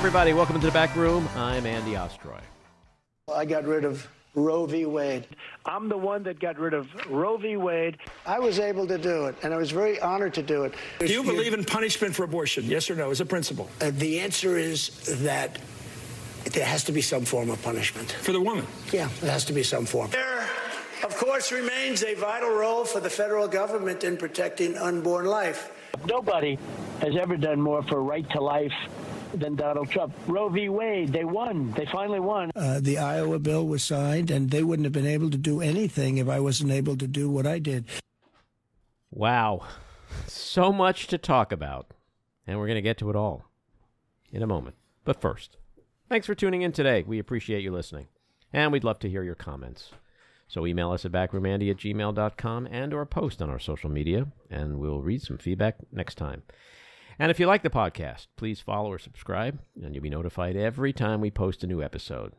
[0.00, 1.28] Hey, everybody, welcome to the back room.
[1.36, 2.40] I'm Andy Ostroy.
[3.30, 4.86] I got rid of Roe v.
[4.86, 5.26] Wade.
[5.66, 7.58] I'm the one that got rid of Roe v.
[7.58, 7.98] Wade.
[8.24, 10.72] I was able to do it, and I was very honored to do it.
[11.00, 12.64] Do you believe in punishment for abortion?
[12.64, 13.68] Yes or no, as a principle?
[13.82, 14.88] Uh, the answer is
[15.22, 15.58] that
[16.44, 18.10] there has to be some form of punishment.
[18.10, 18.66] For the woman?
[18.92, 20.12] Yeah, there has to be some form.
[20.12, 20.48] There,
[21.04, 25.70] of course, remains a vital role for the federal government in protecting unborn life.
[26.06, 26.58] Nobody
[27.02, 28.72] has ever done more for right to life
[29.34, 30.14] than Donald Trump.
[30.26, 30.68] Roe v.
[30.68, 31.72] Wade, they won.
[31.72, 32.50] They finally won.
[32.54, 36.18] Uh, the Iowa bill was signed, and they wouldn't have been able to do anything
[36.18, 37.84] if I wasn't able to do what I did.
[39.10, 39.66] Wow.
[40.26, 41.92] So much to talk about.
[42.46, 43.44] And we're going to get to it all
[44.32, 44.76] in a moment.
[45.04, 45.56] But first,
[46.08, 47.04] thanks for tuning in today.
[47.06, 48.08] We appreciate you listening.
[48.52, 49.92] And we'd love to hear your comments.
[50.48, 54.80] So email us at backroomandy at gmail.com and or post on our social media, and
[54.80, 56.42] we'll read some feedback next time.
[57.20, 60.94] And if you like the podcast, please follow or subscribe, and you'll be notified every
[60.94, 62.32] time we post a new episode.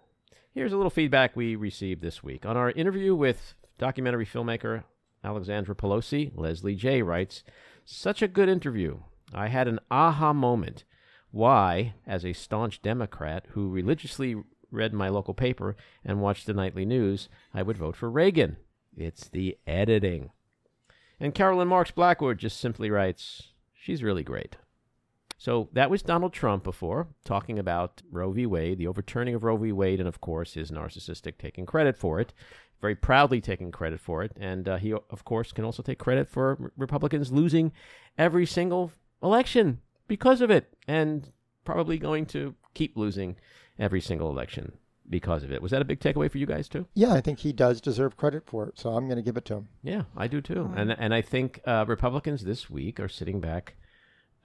[0.55, 2.47] Here's a little feedback we received this week.
[2.47, 4.85] On our interview with documentary filmmaker
[5.23, 7.03] Alexandra Pelosi, Leslie J.
[7.03, 7.43] writes,
[7.85, 9.01] Such a good interview.
[9.31, 10.83] I had an aha moment.
[11.29, 14.35] Why, as a staunch Democrat who religiously
[14.71, 18.57] read my local paper and watched the nightly news, I would vote for Reagan.
[18.97, 20.31] It's the editing.
[21.19, 24.57] And Carolyn Marks Blackwood just simply writes, She's really great.
[25.41, 28.45] So that was Donald Trump before, talking about Roe v.
[28.45, 29.71] Wade, the overturning of Roe v.
[29.71, 32.31] Wade, and of course his narcissistic taking credit for it,
[32.79, 34.33] very proudly taking credit for it.
[34.39, 37.71] And uh, he, of course, can also take credit for Republicans losing
[38.19, 38.91] every single
[39.23, 41.31] election because of it, and
[41.65, 43.35] probably going to keep losing
[43.79, 44.73] every single election
[45.09, 45.59] because of it.
[45.63, 46.85] Was that a big takeaway for you guys too?
[46.93, 49.45] Yeah, I think he does deserve credit for it, so I'm going to give it
[49.45, 49.69] to him.
[49.81, 50.71] Yeah, I do too.
[50.75, 53.75] And and I think uh, Republicans this week are sitting back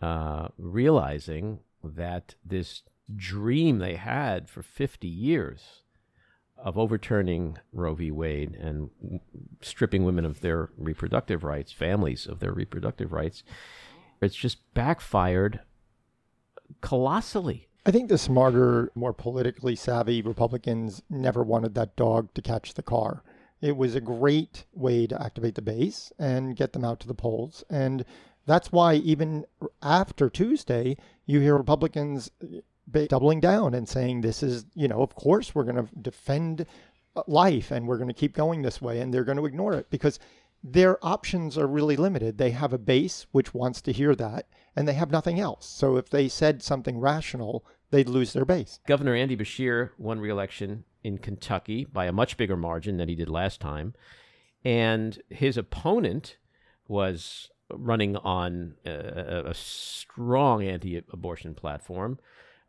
[0.03, 2.83] uh, realizing that this
[3.15, 5.83] dream they had for 50 years
[6.59, 8.11] of overturning Roe v.
[8.11, 8.91] Wade and
[9.61, 13.43] stripping women of their reproductive rights, families of their reproductive rights,
[14.21, 15.61] it's just backfired
[16.81, 17.69] colossally.
[17.85, 22.83] I think the smarter, more politically savvy Republicans never wanted that dog to catch the
[22.83, 23.23] car.
[23.61, 27.15] It was a great way to activate the base and get them out to the
[27.15, 27.65] polls.
[27.71, 28.05] And
[28.47, 29.45] that's why even
[29.83, 30.97] after Tuesday,
[31.27, 32.31] you hear Republicans
[33.09, 36.65] doubling down and saying, this is, you know, of course we're going to defend
[37.17, 39.01] uh, life and we're going to keep going this way.
[39.01, 40.19] And they're going to ignore it because
[40.63, 42.39] their options are really limited.
[42.39, 44.47] They have a base which wants to hear that
[44.77, 45.67] and they have nothing else.
[45.67, 48.79] So if they said something rational, they'd lose their base.
[48.87, 53.29] Governor Andy Beshear won re-election in Kentucky by a much bigger margin than he did
[53.29, 53.95] last time.
[54.65, 56.37] And his opponent
[56.89, 62.19] was running on a, a strong anti abortion platform.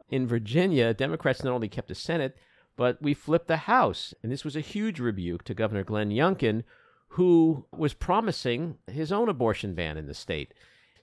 [0.10, 2.38] In Virginia, Democrats not only kept the Senate,
[2.76, 4.14] but we flipped the House.
[4.24, 6.64] And this was a huge rebuke to Governor Glenn Youngkin,
[7.10, 10.54] who was promising his own abortion ban in the state.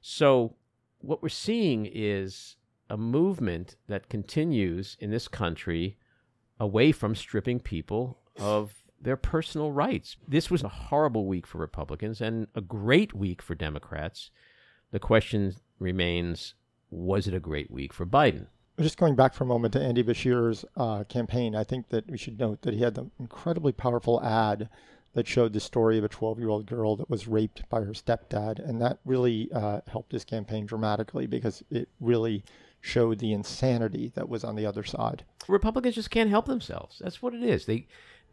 [0.00, 0.54] So,
[0.98, 2.56] what we're seeing is
[2.88, 5.98] a movement that continues in this country
[6.60, 10.16] away from stripping people of their personal rights.
[10.26, 14.30] This was a horrible week for Republicans and a great week for Democrats.
[14.90, 16.54] The question remains
[16.90, 18.46] was it a great week for Biden?
[18.78, 22.18] Just going back for a moment to Andy Beshear's uh, campaign, I think that we
[22.18, 24.68] should note that he had the incredibly powerful ad
[25.14, 27.92] that showed the story of a 12 year old girl that was raped by her
[27.92, 28.58] stepdad.
[28.58, 32.44] And that really uh, helped his campaign dramatically because it really
[32.80, 35.24] showed the insanity that was on the other side.
[35.48, 37.00] Republicans just can't help themselves.
[37.02, 37.66] That's what it is.
[37.66, 37.86] They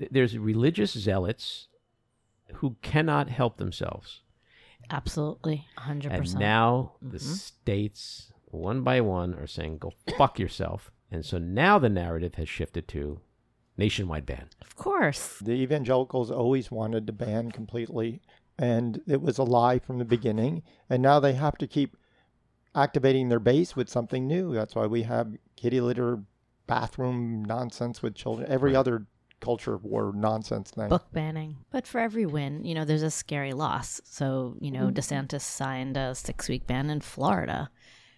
[0.10, 1.68] there's religious zealots
[2.56, 4.22] who cannot help themselves.
[4.90, 6.12] Absolutely, 100%.
[6.12, 7.12] And now mm-hmm.
[7.12, 10.92] the states, one by one, are saying, go fuck yourself.
[11.12, 13.22] And so now the narrative has shifted to
[13.82, 14.48] nationwide ban.
[14.62, 15.40] Of course.
[15.40, 18.22] The evangelicals always wanted to ban completely,
[18.60, 20.62] and it was a lie from the beginning.
[20.90, 21.98] And now they have to keep
[22.76, 24.54] activating their base with something new.
[24.54, 26.20] That's why we have kitty litter,
[26.68, 28.80] bathroom nonsense with children, every right.
[28.80, 29.08] other
[29.42, 30.88] culture war nonsense thing.
[30.88, 31.58] Book banning.
[31.72, 34.00] But for every win, you know, there's a scary loss.
[34.06, 35.00] So, you know, mm-hmm.
[35.00, 37.70] DeSantis signed a six week ban in Florida.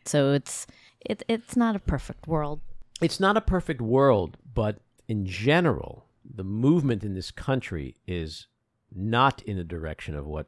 [0.05, 0.67] So it's
[0.99, 2.59] it, it's not a perfect world.
[3.01, 8.47] It's not a perfect world, but in general, the movement in this country is
[8.95, 10.47] not in the direction of what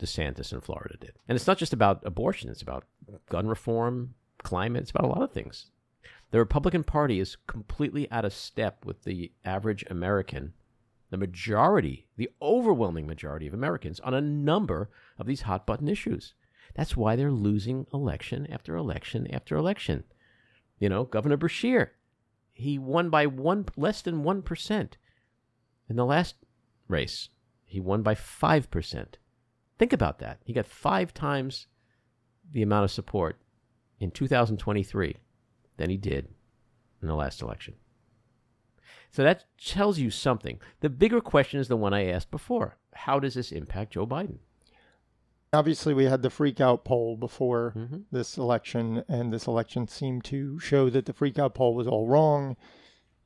[0.00, 1.12] DeSantis in Florida did.
[1.28, 2.84] And it's not just about abortion, it's about
[3.28, 5.66] gun reform, climate, it's about a lot of things.
[6.30, 10.54] The Republican Party is completely out of step with the average American,
[11.10, 16.34] the majority, the overwhelming majority of Americans on a number of these hot button issues.
[16.74, 20.04] That's why they're losing election after election after election.
[20.78, 21.88] You know, Governor Beshear,
[22.60, 24.96] he won by one less than one percent.
[25.88, 26.36] In the last
[26.88, 27.28] race,
[27.64, 29.18] he won by five percent.
[29.78, 30.40] Think about that.
[30.44, 31.66] He got five times
[32.52, 33.40] the amount of support
[33.98, 35.16] in 2023
[35.76, 36.28] than he did
[37.00, 37.74] in the last election.
[39.10, 40.60] So that tells you something.
[40.80, 42.76] The bigger question is the one I asked before.
[42.92, 44.38] How does this impact Joe Biden?
[45.52, 48.04] Obviously, we had the freakout poll before Mhm.
[48.12, 52.56] this election, and this election seemed to show that the freakout poll was all wrong.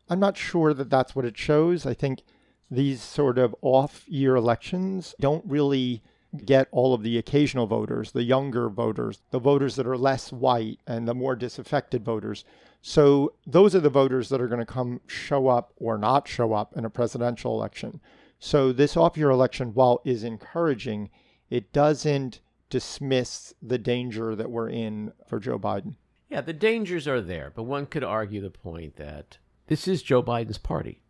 [0.08, 1.84] I'm not sure that that's what it shows.
[1.84, 2.22] I think
[2.70, 6.02] these sort of off year elections don't really
[6.46, 10.80] get all of the occasional voters, the younger voters, the voters that are less white,
[10.86, 12.42] and the more disaffected voters.
[12.80, 16.54] So those are the voters that are going to come show up or not show
[16.54, 18.00] up in a presidential election.
[18.38, 21.10] So this off year election, while is encouraging,
[21.50, 25.94] it doesn't dismiss the danger that we're in for Joe Biden.
[26.28, 30.22] Yeah, the dangers are there, but one could argue the point that this is Joe
[30.22, 31.00] Biden's party.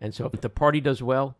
[0.00, 1.36] And so if the party does well,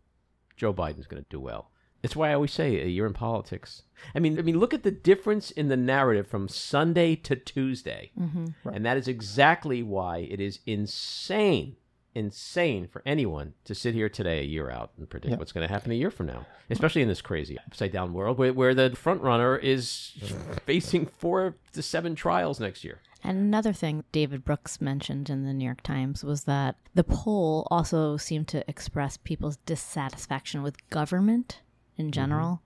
[0.57, 1.71] Joe Biden's going to do well.
[2.03, 3.83] That's why I always say uh, you're in politics.
[4.15, 8.13] I mean, I mean, look at the difference in the narrative from Sunday to Tuesday,
[8.19, 8.69] mm-hmm.
[8.69, 11.77] and that is exactly why it is insane,
[12.17, 15.37] insane for anyone to sit here today, a year out, and predict Yeah.
[15.37, 18.39] what's going to happen a year from now, especially in this crazy upside down world
[18.39, 20.13] where, where the front runner is
[20.67, 23.01] facing four to seven trials next year.
[23.23, 27.69] And another thing David Brooks mentioned in the New York Times was that the poll
[27.71, 31.61] also seemed to express people's dissatisfaction with government
[31.97, 32.13] in mm-hmm.
[32.13, 32.63] general.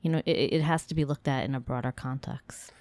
[0.00, 2.72] You know, it, it has to be looked at in a broader context.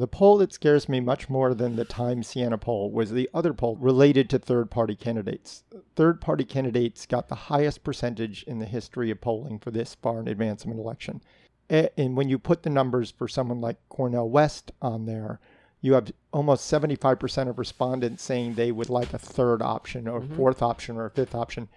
[0.00, 3.52] The poll that scares me much more than the Time Siena poll was the other
[3.52, 5.62] poll related to third party candidates.
[5.94, 10.20] Third party candidates got the highest percentage in the history of polling for this far
[10.20, 11.20] in advance of an election.
[11.68, 15.38] And when you put the numbers for someone like Cornel West on there,
[15.82, 20.62] you have almost 75% of respondents saying they would like a third option or fourth
[20.62, 21.68] option or a fifth option.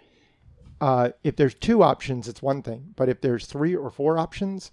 [0.79, 2.93] Uh, if there's two options, it's one thing.
[2.95, 4.71] But if there's three or four options,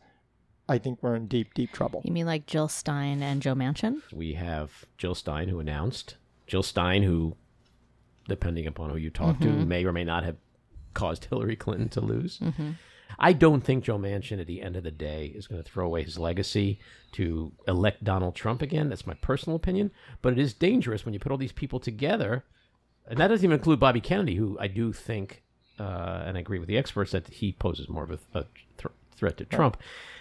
[0.70, 2.00] I think we're in deep, deep trouble.
[2.05, 4.02] You mean like Jill Stein and Joe Manchin?
[4.12, 6.17] We have Jill Stein, who announced.
[6.46, 7.37] Jill Stein, who,
[8.28, 10.37] depending upon who you talk to, may or may not have
[10.94, 12.40] caused Hillary Clinton to lose.
[13.19, 15.84] I don't think Joe Manchin, at the end of the day, is going to throw
[15.87, 16.78] away his legacy
[17.12, 18.88] to elect Donald Trump again.
[18.88, 19.90] That's my personal opinion.
[20.23, 22.44] But it is dangerous when you put all these people together.
[23.08, 25.43] And that doesn't even include Bobby Kennedy, who I do think,
[25.81, 28.44] uh, and I agree with the experts, that he poses more of a, a
[28.78, 29.76] thr threat to Trump.
[29.76, 30.19] Wh-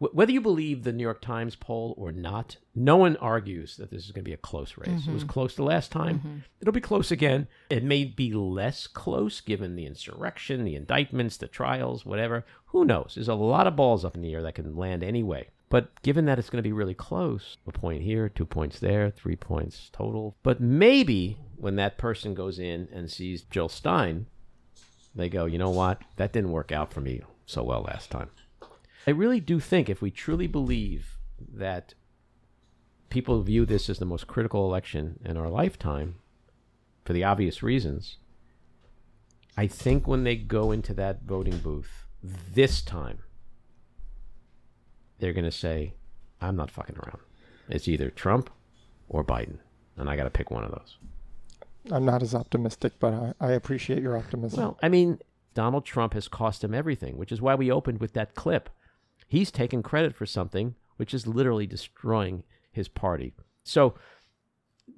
[0.00, 4.06] Whether you believe the New York Times poll or not, no one argues that this
[4.06, 5.06] is going to be a close race.
[5.06, 5.28] It was mm-hmm.
[5.28, 6.20] close the last time.
[6.20, 6.38] Mm-hmm.
[6.62, 7.48] It'll be close again.
[7.68, 12.46] It may be less close given the insurrection, the indictments, the trials, whatever.
[12.68, 13.12] Who knows?
[13.14, 15.48] There's a lot of balls up in the air that can land anyway.
[15.68, 19.10] But given that it's going to be really close, a point here, two points there,
[19.10, 20.34] three points total.
[20.42, 24.26] But maybe when that person goes in and sees Jill Stein,
[25.14, 26.00] they go, you know what?
[26.16, 28.30] That didn't work out for me so well last time.
[29.06, 31.94] I really do think if we truly believe that
[33.08, 36.16] people view this as the most critical election in our lifetime,
[37.04, 38.18] for the obvious reasons,
[39.56, 43.20] I think when they go into that voting booth this time,
[45.18, 45.94] they're going to say,
[46.40, 47.20] I'm not fucking around.
[47.68, 48.50] It's either Trump
[49.08, 49.58] or Biden,
[49.96, 50.98] and I got to pick one of those.
[51.90, 54.60] I'm not as optimistic, but I, I appreciate your optimism.
[54.60, 55.18] Well, I mean,
[55.54, 58.68] Donald Trump has cost him everything, which is why we opened with that clip.
[59.30, 63.32] He's taken credit for something which is literally destroying his party.
[63.62, 63.94] So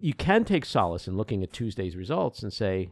[0.00, 2.88] you can take solace in looking at Tuesday's results and say,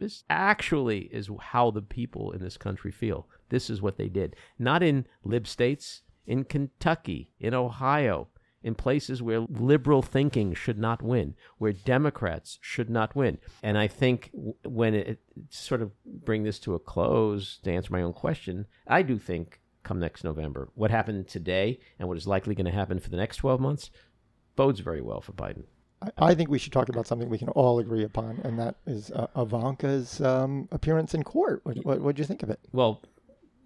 [0.00, 3.28] this actually is how the people in this country feel.
[3.48, 4.34] This is what they did.
[4.58, 8.26] Not in lib states, in Kentucky, in Ohio,
[8.64, 13.38] in places where liberal thinking should not win, where Democrats should not win.
[13.62, 14.30] And I think
[14.64, 19.02] when it, sort of bring this to a close, to answer my own question, I
[19.02, 22.98] do think come next November, what happened today and what is likely going to happen
[22.98, 23.90] for the next 12 months
[24.56, 25.64] bodes very well for Biden.
[26.02, 28.76] I, I think we should talk about something we can all agree upon, and that
[28.86, 31.60] is uh, Ivanka's um, appearance in court.
[31.64, 32.60] What, what what do you think of it?
[32.72, 33.02] Well,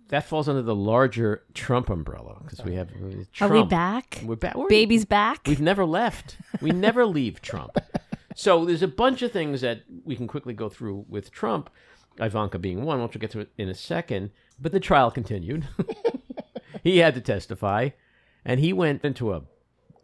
[0.08, 3.52] that falls under the larger Trump umbrella because we have uh, Trump.
[3.52, 4.22] Are we back?
[4.24, 4.54] We're back.
[4.56, 5.40] We're- Baby's back?
[5.46, 6.36] We've never left.
[6.60, 7.76] We never leave Trump.
[8.34, 11.70] So there's a bunch of things that we can quickly go through with Trump,
[12.20, 14.30] Ivanka being one, which we'll get to it in a second.
[14.60, 15.68] But the trial continued.
[16.82, 17.90] he had to testify,
[18.44, 19.42] and he went into a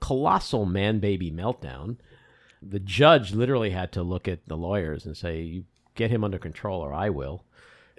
[0.01, 1.97] colossal man baby meltdown.
[2.63, 6.39] The judge literally had to look at the lawyers and say, You get him under
[6.39, 7.45] control, or I will.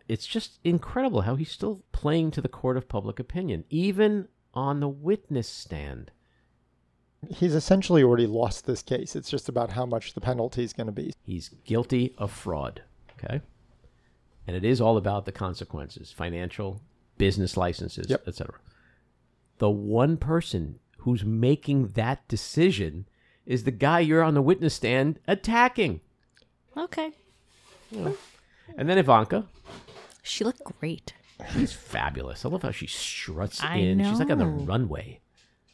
[0.07, 4.79] It's just incredible how he's still playing to the court of public opinion, even on
[4.79, 6.11] the witness stand
[7.29, 9.15] He's essentially already lost this case.
[9.15, 11.13] It's just about how much the penalty is going to be.
[11.23, 12.83] He's guilty of fraud.
[13.17, 13.41] Okay.
[14.47, 16.81] And it is all about the consequences financial,
[17.17, 18.27] business licenses, Yep.
[18.27, 18.55] etc.
[19.57, 23.07] The one person who's making that decision
[23.45, 26.01] is the guy you're on the witness stand attacking.
[26.75, 27.11] Okay.
[28.77, 29.45] And then Ivanka,
[30.23, 31.13] She looked great.
[31.53, 32.43] she's fabulous.
[32.45, 34.03] I love how she struts I in.
[34.03, 35.21] She's like on the runway.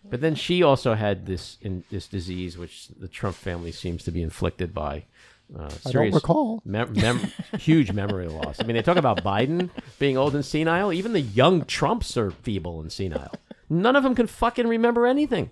[0.04, 4.12] But then she also had this in this disease, which the Trump family seems to
[4.12, 5.06] be inflicted by.
[5.54, 6.62] Uh, I don't serious recall.
[6.66, 7.20] Mem- mem-
[7.60, 8.60] huge memory loss.
[8.60, 10.94] I mean, they talk about Biden being old and senile.
[10.94, 13.34] Even the young Trumps are feeble and senile.
[13.70, 15.50] None of them can fucking remember anything.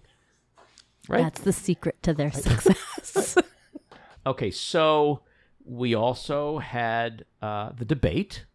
[1.10, 1.24] Right?
[1.24, 3.38] That's the secret to their success.
[4.26, 5.22] Okay, so
[5.66, 8.46] we also had uh, the debate,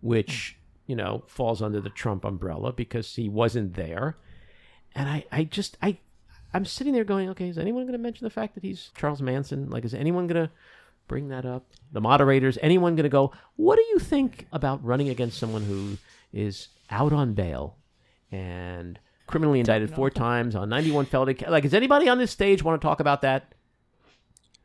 [0.00, 4.16] which you know falls under the Trump umbrella because he wasn't there,
[4.94, 5.98] and I, I just, I,
[6.56, 9.20] I'm sitting there going, okay, is anyone going to mention the fact that he's Charles
[9.20, 9.68] Manson?
[9.68, 10.50] Like, is anyone going to
[11.06, 11.66] bring that up?
[11.92, 13.30] The moderators, anyone going to go?
[13.56, 15.98] What do you think about running against someone who
[16.32, 17.76] is out on bail
[18.32, 21.36] and criminally indicted four times on 91 felony?
[21.46, 23.52] Like, does anybody on this stage want to talk about that?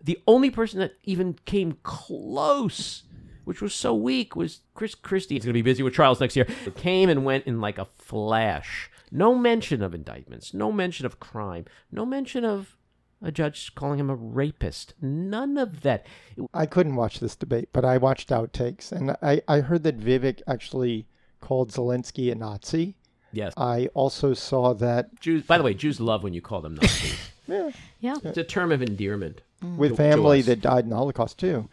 [0.01, 3.03] The only person that even came close,
[3.43, 5.36] which was so weak, was Chris Christie.
[5.36, 6.48] He's going to be busy with trials next year.
[6.77, 8.89] Came and went in like a flash.
[9.11, 12.77] No mention of indictments, no mention of crime, no mention of
[13.21, 14.93] a judge calling him a rapist.
[15.01, 16.05] None of that.
[16.53, 20.41] I couldn't watch this debate, but I watched outtakes, and I, I heard that Vivek
[20.47, 21.07] actually
[21.39, 22.95] called Zelensky a Nazi.
[23.33, 23.53] Yes.
[23.57, 27.17] I also saw that Jews, by the way, Jews love when you call them Nazis.
[27.47, 27.71] yeah.
[27.99, 28.15] yeah.
[28.23, 29.41] it's a term of endearment.
[29.77, 31.69] with To- family to that died in the Holocaust too.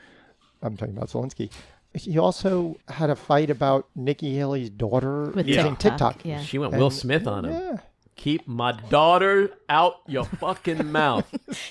[0.62, 1.50] I'm talking about Zelensky.
[1.94, 6.24] He also had a fight about Nikki Haley's daughter With using TikTok, TikTok.
[6.24, 6.42] yeah.
[6.42, 7.52] She went Will And- Smith on him.
[7.52, 7.76] Yeah.
[8.16, 11.24] Keep my daughter out your fucking mouth.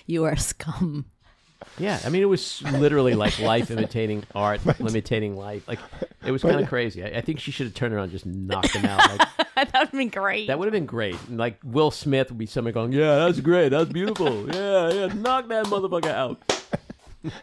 [0.05, 1.05] You are scum.
[1.79, 5.67] Yeah, I mean, it was literally like life imitating art, imitating life.
[5.67, 5.79] Like,
[6.25, 7.03] it was kind of crazy.
[7.03, 8.99] I, I think she should have turned around and just knocked him out.
[9.09, 10.47] Like, that would have been great.
[10.47, 11.17] that would have been great.
[11.27, 13.69] And, like, Will Smith would be somebody going, Yeah, that's great.
[13.69, 14.47] That's beautiful.
[14.53, 16.41] Yeah, yeah, knock that motherfucker out.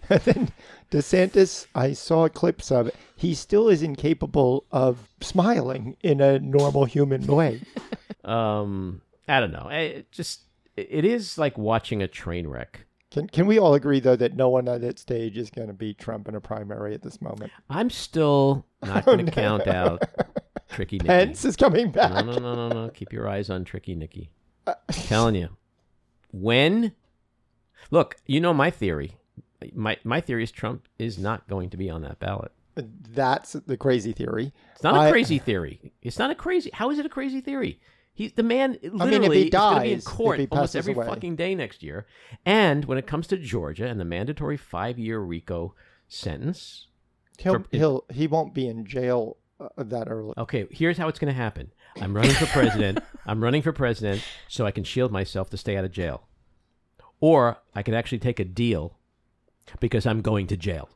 [0.08, 0.52] And then
[0.90, 2.96] DeSantis, I saw clips of it.
[3.16, 7.62] He still is incapable of smiling in a normal human way.
[8.24, 9.68] Um, I don't know.
[9.70, 10.44] It just,
[10.78, 12.86] it is like watching a train wreck.
[13.14, 15.72] Can can we all agree though that no one on that stage is going to
[15.72, 17.52] beat Trump in a primary at this moment?
[17.70, 20.02] I'm still not going to count out
[20.68, 21.06] Tricky Nicky.
[21.06, 22.24] Pence is coming back.
[22.24, 22.90] No, no, no, no, no.
[22.90, 24.30] Keep your eyes on Tricky Nicky.
[24.90, 25.50] telling you.
[26.32, 26.92] When
[27.92, 29.16] look, you know my theory.
[29.74, 32.52] My my theory is Trump is not going to be on that ballot.
[32.76, 34.52] That's the crazy theory.
[34.72, 35.92] It's not a I- crazy theory.
[36.02, 36.70] It's not a crazy.
[36.72, 37.80] How is it a crazy theory?
[38.12, 38.78] He's the man.
[38.82, 41.06] if Literally, he is going to be in court almost every away.
[41.06, 42.06] fucking day next year.
[42.46, 45.74] And when it comes to Georgia and the mandatory five-year RICO
[46.08, 46.86] sentence,
[47.38, 50.34] He'll For- he'll he won't be in jail uh, that early.
[50.38, 51.72] Okay, here's how it's going to happen.
[52.00, 52.98] I'm running for president.
[53.26, 56.28] I'm running for president so I can shield myself to stay out of jail.
[57.20, 58.96] Or I could actually take a deal
[59.80, 60.88] because I'm going to jail.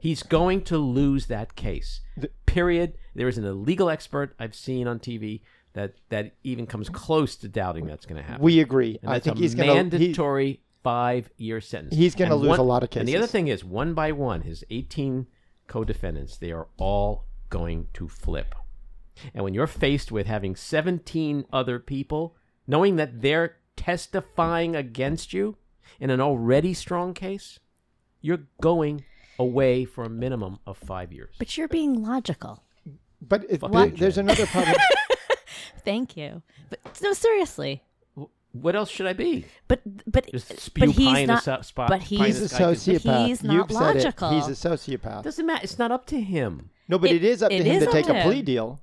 [0.00, 2.00] He's going to lose that case.
[2.46, 2.94] Period.
[3.14, 5.40] There is an illegal expert I've seen on TV
[5.72, 8.42] that that even comes close to doubting that's going to happen.
[8.42, 8.98] We agree.
[9.02, 11.94] And I think a he's going to mandatory five-year sentence.
[11.94, 13.00] He's gonna lose one- a lot of cases.
[13.00, 15.26] And the other thing is, one by one, his 18
[15.66, 18.54] co-defendants, they are all going to flip.
[19.34, 25.56] And when you're faced with having 17 other people, knowing that they're testifying against you
[25.98, 27.58] in an already strong case,
[28.20, 29.04] you're going
[29.38, 31.34] away for a minimum of five years.
[31.38, 32.62] but you're being logical.
[33.20, 34.76] But if, Fuck there- there's another problem.
[35.84, 36.42] Thank you.
[36.70, 37.82] But no, seriously.
[38.52, 39.44] What else should I be?
[39.68, 41.40] But but Just spew but he's not.
[41.40, 41.88] a so- spot.
[41.90, 43.26] but pie in he's a sociopath.
[43.26, 44.04] He's You've said it.
[44.04, 44.30] logical.
[44.30, 45.22] He's a sociopath.
[45.22, 45.60] Doesn't matter.
[45.64, 46.70] It's not up to him.
[46.88, 48.80] no, but It- it is up to him to take to a plea deal.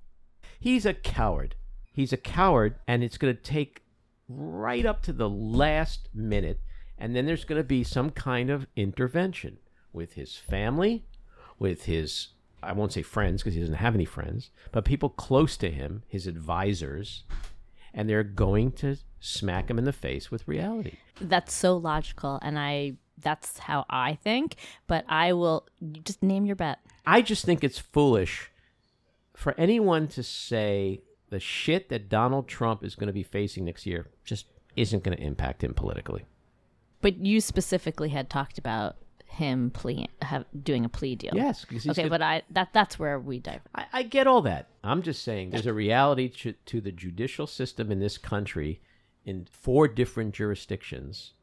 [0.60, 1.56] He's a coward.
[1.92, 3.82] He's a coward, and it's going to take
[4.28, 6.60] right up to the last minute,
[6.98, 9.58] and then there's going to be some kind of intervention
[9.94, 11.06] with his family,
[11.60, 12.30] with his
[12.66, 16.04] I won't say friends because he doesn't have any friends, but people close to him,
[16.08, 17.24] his advisors,
[17.94, 20.98] and they're going to smack him in the face with reality.
[21.22, 22.94] That's so logical, and I.
[23.18, 24.56] That's how I think.
[24.88, 25.68] But I will
[26.04, 26.80] just name your bet.
[27.06, 28.52] I just think it's foolish
[29.34, 33.86] for anyone to say the shit that Donald Trump is going to be facing next
[33.86, 36.26] year just isn't going to impact him politically.
[37.06, 38.96] But you specifically had talked about
[39.28, 41.34] him plea, have, doing a plea deal.
[41.36, 43.62] Yes, Okay, gonna- but I that that's where we dive.
[43.76, 44.70] I, I get all that.
[44.84, 48.82] I'm just saying there's a reality to, to the judicial system in this country,
[49.24, 51.34] in four different jurisdictions,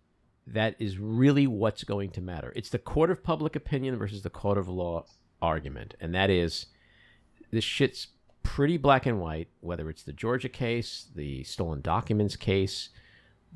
[0.48, 2.52] that is really what's going to matter.
[2.56, 5.04] It's the court of public opinion versus the court of law
[5.40, 5.94] argument.
[6.00, 6.66] And that is
[7.52, 8.08] this shit's
[8.42, 12.88] pretty black and white, whether it's the Georgia case, the stolen documents case,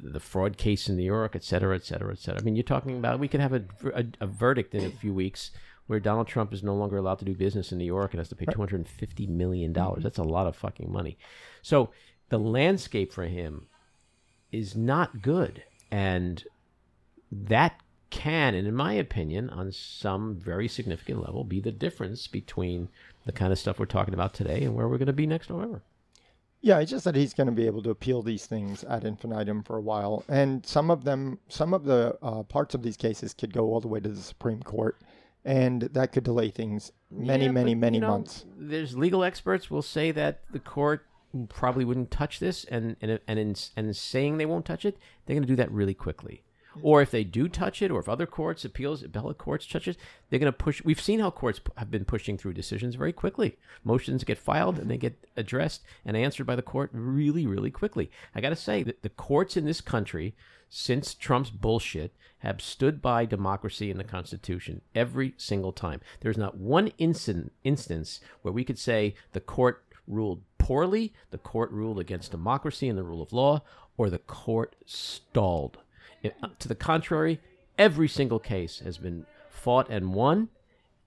[0.02, 2.40] the fraud case in New York, et cetera, et cetera, et cetera.
[2.40, 5.14] I mean, you're talking about we could have a, a, a verdict in a few
[5.14, 5.50] weeks
[5.86, 8.28] where Donald Trump is no longer allowed to do business in New York and has
[8.28, 9.72] to pay $250 million.
[9.72, 10.02] Mm-hmm.
[10.02, 11.16] That's a lot of fucking money.
[11.62, 11.90] So
[12.28, 13.66] the landscape for him
[14.50, 15.62] is not good.
[15.90, 16.42] And
[17.30, 22.88] that can, and in my opinion, on some very significant level, be the difference between
[23.24, 25.50] the kind of stuff we're talking about today and where we're going to be next
[25.50, 25.82] November.
[26.66, 29.62] Yeah, it's just that he's going to be able to appeal these things ad infinitum
[29.62, 33.32] for a while, and some of them, some of the uh, parts of these cases
[33.32, 35.00] could go all the way to the Supreme Court,
[35.44, 38.46] and that could delay things many, Yeah, many, but, many you know, months.
[38.58, 41.06] There's legal experts will say that the court
[41.48, 44.98] probably wouldn't touch this, and and and in, and in saying they won't touch it,
[45.24, 46.42] they're going to do that really quickly.
[46.82, 49.96] Or if they do touch it, or if other courts, appeals, appellate courts touch it,
[50.28, 50.82] they're going to push.
[50.84, 53.56] We've seen how courts have been pushing through decisions very quickly.
[53.84, 58.10] Motions get filed and they get addressed and answered by the court really, really quickly.
[58.34, 60.34] I got to say that the courts in this country,
[60.68, 66.00] since Trump's bullshit, have stood by democracy and the Constitution every single time.
[66.20, 71.70] There's not one instant, instance where we could say the court ruled poorly, the court
[71.70, 73.62] ruled against democracy and the rule of law,
[73.96, 75.78] or the court stalled.
[76.42, 77.40] Uh, to the contrary,
[77.78, 80.48] every single case has been fought and won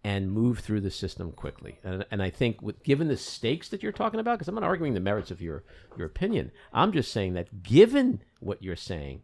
[0.03, 1.77] and moved through the system quickly.
[1.83, 4.63] And, and I think, with, given the stakes that you're talking about, because I'm not
[4.63, 5.63] arguing the merits of your,
[5.97, 9.23] your opinion, I'm just saying that given what you're saying,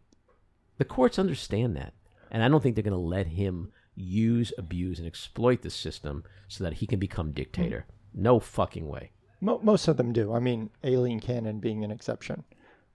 [0.78, 1.94] the courts understand that.
[2.30, 6.24] And I don't think they're going to let him use, abuse, and exploit the system
[6.48, 7.86] so that he can become dictator.
[8.12, 9.12] No fucking way.
[9.40, 10.32] Most of them do.
[10.32, 12.44] I mean, Aileen Cannon being an exception,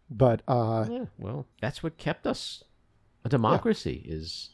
[0.10, 2.64] but uh, Yeah, well, that's what kept us
[3.24, 4.04] a democracy.
[4.06, 4.50] Is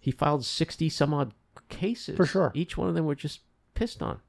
[0.00, 1.32] he filed sixty some odd
[1.68, 2.52] cases For sure.
[2.54, 3.40] Each one of them were just
[3.74, 4.20] pissed on.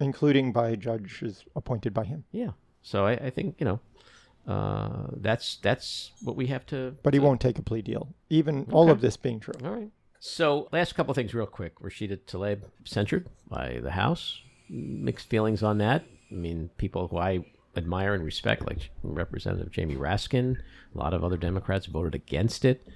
[0.00, 2.24] including by judges appointed by him.
[2.32, 2.50] Yeah.
[2.82, 3.80] So I, I think you know
[4.52, 6.96] uh, that's that's what we have to.
[7.02, 9.54] But he won't take a plea deal, even all of this being true.
[9.64, 9.90] All right.
[10.18, 11.78] So last couple of things, real quick.
[11.80, 14.40] Rashida Tlaib censured by the House.
[14.68, 16.04] Mixed feelings on that.
[16.30, 17.44] I mean, people who I
[17.76, 20.58] admire and respect, like Representative Jamie Raskin,
[20.94, 22.86] a lot of other Democrats voted against it.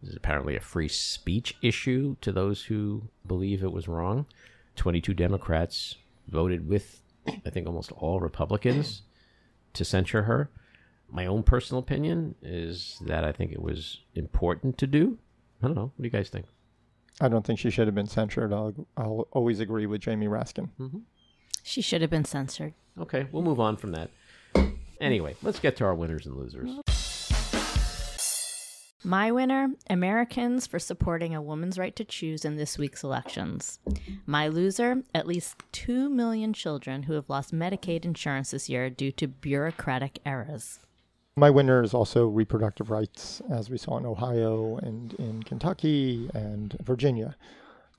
[0.00, 4.26] This is apparently a free speech issue to those who believe it was wrong.
[4.76, 5.96] 22 Democrats
[6.28, 9.02] voted with, I think, almost all Republicans
[9.72, 10.50] to censure her.
[11.10, 15.18] My own personal opinion is that I think it was important to do.
[15.62, 15.92] I don't know.
[15.94, 16.46] What do you guys think?
[17.20, 18.52] I don't think she should have been censured.
[18.52, 20.70] I'll, I'll always agree with Jamie Raskin.
[20.80, 20.98] Mm-hmm.
[21.62, 22.74] She should have been censored.
[22.98, 24.10] Okay, we'll move on from that.
[25.04, 26.70] Anyway, let's get to our winners and losers.
[29.06, 33.78] My winner Americans for supporting a woman's right to choose in this week's elections.
[34.24, 39.12] My loser at least 2 million children who have lost Medicaid insurance this year due
[39.12, 40.80] to bureaucratic errors.
[41.36, 46.74] My winner is also reproductive rights, as we saw in Ohio and in Kentucky and
[46.82, 47.36] Virginia.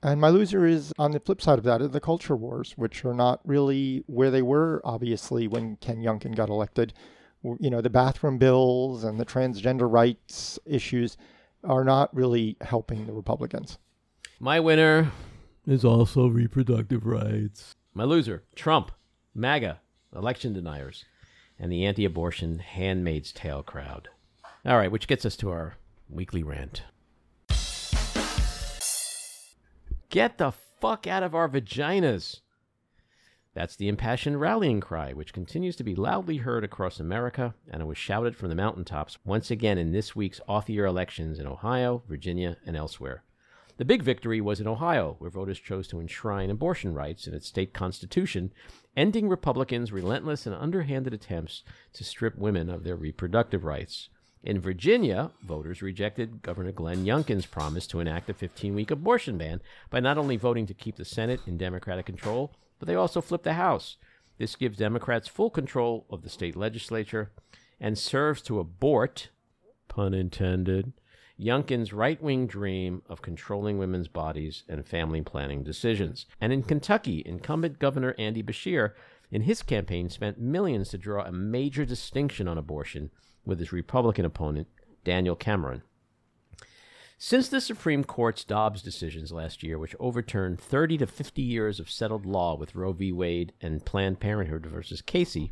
[0.06, 3.04] And my loser is on the flip side of that, are the culture wars, which
[3.04, 6.94] are not really where they were, obviously, when Ken Youngkin got elected.
[7.42, 11.16] You know, the bathroom bills and the transgender rights issues
[11.64, 13.78] are not really helping the Republicans.
[14.38, 15.10] My winner
[15.66, 17.74] is also reproductive rights.
[17.92, 18.92] My loser, Trump,
[19.34, 19.80] MAGA,
[20.14, 21.04] election deniers,
[21.58, 24.08] and the anti abortion handmaid's tale crowd.
[24.64, 26.82] All right, which gets us to our weekly rant.
[30.08, 32.40] Get the fuck out of our vaginas.
[33.54, 37.86] That's the impassioned rallying cry, which continues to be loudly heard across America, and it
[37.86, 42.02] was shouted from the mountaintops once again in this week's off year elections in Ohio,
[42.06, 43.24] Virginia, and elsewhere.
[43.78, 47.48] The big victory was in Ohio, where voters chose to enshrine abortion rights in its
[47.48, 48.52] state constitution,
[48.96, 51.64] ending Republicans' relentless and underhanded attempts
[51.94, 54.08] to strip women of their reproductive rights.
[54.46, 59.60] In Virginia, voters rejected Governor Glenn Youngkin's promise to enact a 15 week abortion ban
[59.90, 63.42] by not only voting to keep the Senate in Democratic control, but they also flipped
[63.42, 63.96] the House.
[64.38, 67.32] This gives Democrats full control of the state legislature
[67.80, 69.30] and serves to abort,
[69.88, 70.92] pun intended,
[71.40, 76.24] Youngkin's right wing dream of controlling women's bodies and family planning decisions.
[76.40, 78.92] And in Kentucky, incumbent Governor Andy Beshear,
[79.28, 83.10] in his campaign, spent millions to draw a major distinction on abortion
[83.46, 84.68] with his Republican opponent,
[85.04, 85.82] Daniel Cameron.
[87.18, 91.90] Since the Supreme Court's Dobbs decisions last year, which overturned 30 to 50 years of
[91.90, 93.10] settled law with Roe v.
[93.12, 95.50] Wade and Planned Parenthood versus Casey,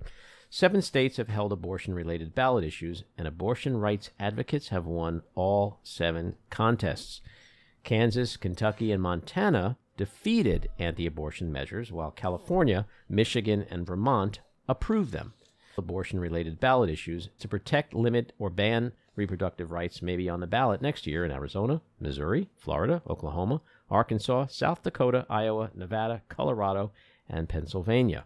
[0.55, 5.81] Seven states have held abortion related ballot issues, and abortion rights advocates have won all
[5.83, 7.21] seven contests.
[7.83, 15.35] Kansas, Kentucky, and Montana defeated anti abortion measures, while California, Michigan, and Vermont approved them.
[15.77, 20.47] Abortion related ballot issues to protect, limit, or ban reproductive rights may be on the
[20.47, 23.61] ballot next year in Arizona, Missouri, Florida, Oklahoma,
[23.91, 26.93] Arkansas, South Dakota, Iowa, Nevada, Colorado,
[27.29, 28.25] and Pennsylvania.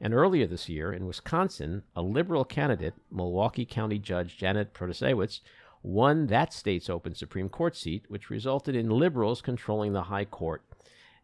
[0.00, 5.40] And earlier this year in Wisconsin, a liberal candidate, Milwaukee County Judge Janet Protasiewicz,
[5.82, 10.62] won that state's open Supreme Court seat, which resulted in liberals controlling the high court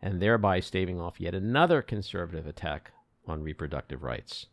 [0.00, 2.92] and thereby staving off yet another conservative attack
[3.26, 4.46] on reproductive rights.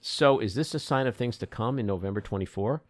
[0.00, 2.82] So, is this a sign of things to come in November 24?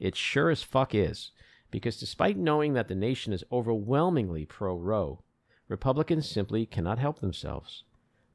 [0.00, 1.30] It sure as fuck is,
[1.70, 5.22] because despite knowing that the nation is overwhelmingly pro Roe,
[5.68, 7.84] Republicans simply cannot help themselves.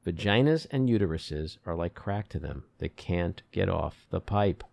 [0.06, 2.63] Vaginas and uteruses are like crack to them.
[2.80, 4.63] They can't get off the pipe.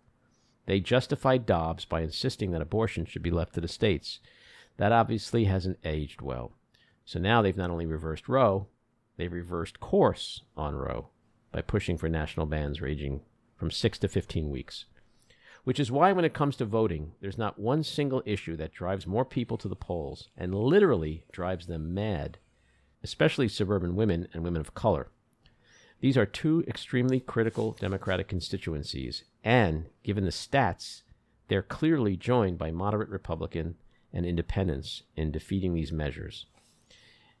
[0.65, 4.19] They justified Dobbs by insisting that abortion should be left to the states.
[4.77, 6.53] That obviously hasn't aged well.
[7.05, 8.67] So now they've not only reversed Roe,
[9.17, 11.09] they've reversed course on Roe
[11.51, 13.21] by pushing for national bans ranging
[13.59, 14.85] from 6 to 15 weeks.
[15.65, 19.05] Which is why, when it comes to voting, there's not one single issue that drives
[19.05, 22.37] more people to the polls and literally drives them mad,
[23.03, 25.09] especially suburban women and women of color.
[25.99, 31.01] These are two extremely critical Democratic constituencies, and given the stats,
[31.49, 33.75] they're clearly joined by moderate Republican
[34.13, 36.45] and independents in defeating these measures.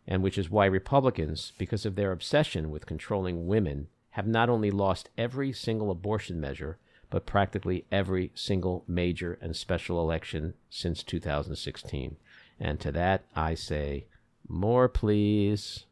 [0.05, 4.71] And which is why Republicans, because of their obsession with controlling women, have not only
[4.71, 6.77] lost every single abortion measure,
[7.09, 12.17] but practically every single major and special election since 2016.
[12.59, 14.05] And to that, I say,
[14.47, 15.85] more please.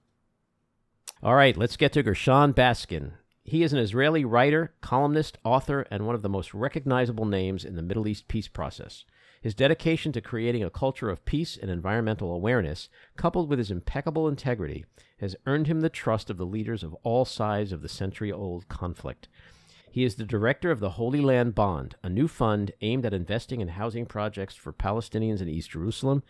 [1.23, 3.13] All right, let's get to Gershon Baskin.
[3.43, 7.75] He is an Israeli writer, columnist, author, and one of the most recognizable names in
[7.75, 9.06] the Middle East peace process.
[9.47, 14.27] His dedication to creating a culture of peace and environmental awareness, coupled with his impeccable
[14.27, 14.83] integrity,
[15.21, 18.67] has earned him the trust of the leaders of all sides of the century old
[18.67, 19.29] conflict.
[19.89, 23.62] He is the director of the Holy Land Bond, a new fund aimed at investing
[23.62, 26.23] in housing projects for Palestinians in East Jerusalem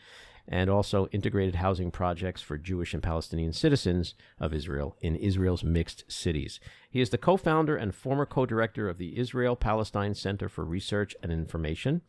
[0.48, 6.04] and also integrated housing projects for Jewish and Palestinian citizens of Israel in Israel's mixed
[6.08, 6.60] cities.
[6.90, 10.64] He is the co founder and former co director of the Israel Palestine Center for
[10.64, 12.02] Research and Information.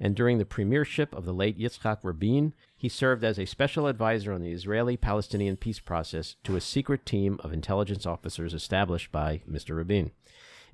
[0.00, 4.32] And during the premiership of the late Yitzhak Rabin, he served as a special advisor
[4.32, 9.42] on the Israeli Palestinian peace process to a secret team of intelligence officers established by
[9.48, 9.76] Mr.
[9.76, 10.10] Rabin.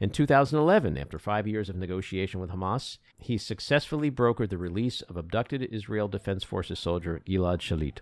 [0.01, 5.19] In 2011, after five years of negotiation with Hamas, he successfully brokered the release of
[5.19, 7.99] abducted Israel Defense Forces soldier Gilad Shalit.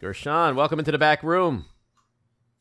[0.00, 1.64] Gershon, welcome into the back room.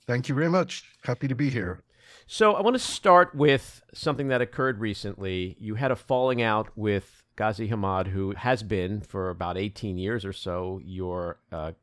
[0.07, 0.85] Thank you very much.
[1.03, 1.83] Happy to be here.
[2.25, 5.55] So, I want to start with something that occurred recently.
[5.59, 10.25] You had a falling out with Ghazi Hamad, who has been for about 18 years
[10.25, 11.73] or so your uh,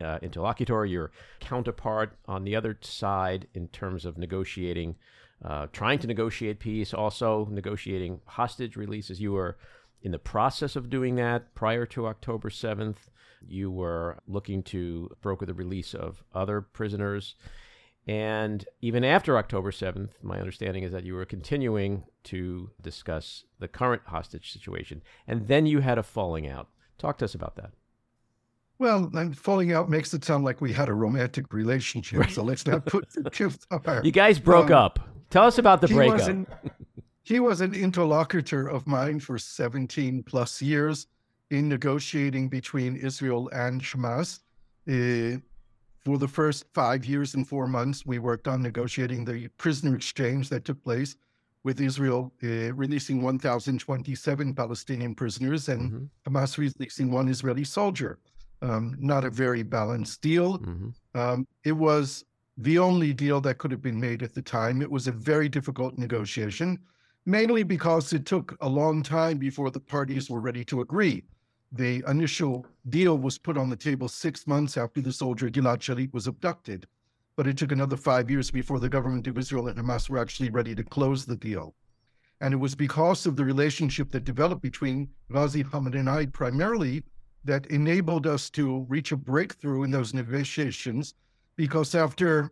[0.00, 4.96] uh, interlocutor, your counterpart on the other side in terms of negotiating
[5.44, 9.20] uh, trying to negotiate peace, also negotiating hostage releases.
[9.20, 9.56] You were
[10.02, 12.96] in the process of doing that prior to October 7th.
[13.46, 17.34] You were looking to broker the release of other prisoners.
[18.06, 23.68] And even after October 7th, my understanding is that you were continuing to discuss the
[23.68, 25.02] current hostage situation.
[25.26, 26.68] And then you had a falling out.
[26.98, 27.72] Talk to us about that.
[28.78, 32.20] Well, falling out makes it sound like we had a romantic relationship.
[32.20, 32.30] Right.
[32.30, 33.50] So let's not put the two
[34.02, 35.09] You guys broke um, up.
[35.30, 36.18] Tell us about the he breakup.
[36.18, 36.46] Was an,
[37.22, 41.06] he was an interlocutor of mine for 17 plus years
[41.50, 44.40] in negotiating between Israel and Hamas.
[44.88, 45.38] Uh,
[46.00, 50.48] for the first five years and four months, we worked on negotiating the prisoner exchange
[50.48, 51.16] that took place
[51.62, 56.04] with Israel uh, releasing 1,027 Palestinian prisoners and mm-hmm.
[56.26, 58.18] Hamas releasing one Israeli soldier.
[58.62, 60.58] Um, not a very balanced deal.
[60.58, 61.18] Mm-hmm.
[61.20, 62.24] Um, it was
[62.60, 64.82] the only deal that could have been made at the time.
[64.82, 66.78] It was a very difficult negotiation,
[67.24, 71.24] mainly because it took a long time before the parties were ready to agree.
[71.72, 76.12] The initial deal was put on the table six months after the soldier Gilad Shalit
[76.12, 76.86] was abducted,
[77.34, 80.50] but it took another five years before the government of Israel and Hamas were actually
[80.50, 81.74] ready to close the deal.
[82.42, 87.04] And it was because of the relationship that developed between Ghazi I primarily
[87.42, 91.14] that enabled us to reach a breakthrough in those negotiations
[91.60, 92.50] because after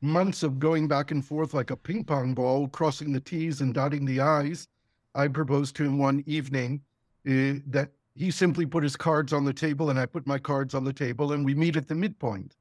[0.00, 3.74] months of going back and forth like a ping pong ball, crossing the T's and
[3.74, 4.68] dotting the I's,
[5.14, 6.80] I proposed to him one evening
[7.28, 10.74] uh, that he simply put his cards on the table and I put my cards
[10.74, 12.56] on the table and we meet at the midpoint.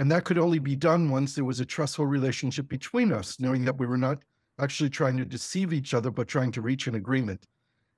[0.00, 3.64] And that could only be done once there was a trustful relationship between us, knowing
[3.66, 4.24] that we were not
[4.58, 7.46] actually trying to deceive each other, but trying to reach an agreement.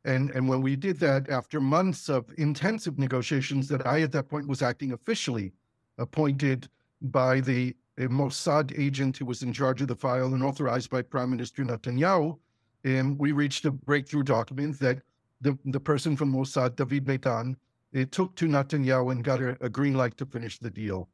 [0.05, 4.29] And, and when we did that, after months of intensive negotiations, that I at that
[4.29, 5.55] point was acting officially,
[5.97, 6.69] appointed
[7.03, 11.31] by the Mossad agent who was in charge of the file and authorized by Prime
[11.31, 12.39] Minister Netanyahu,
[12.85, 15.03] and we reached a breakthrough document that
[15.41, 17.57] the, the person from Mossad, David Meidan,
[17.93, 21.09] it took to Netanyahu and got a, a green light to finish the deal.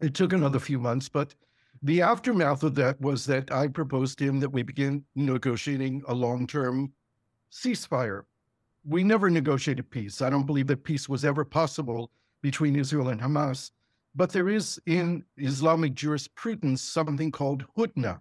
[0.00, 1.34] It took another few months, but
[1.82, 6.14] the aftermath of that was that I proposed to him that we begin negotiating a
[6.14, 6.92] long term
[7.50, 8.22] ceasefire.
[8.84, 10.22] We never negotiated peace.
[10.22, 13.70] I don't believe that peace was ever possible between Israel and Hamas.
[14.14, 18.20] But there is in Islamic jurisprudence something called hudna.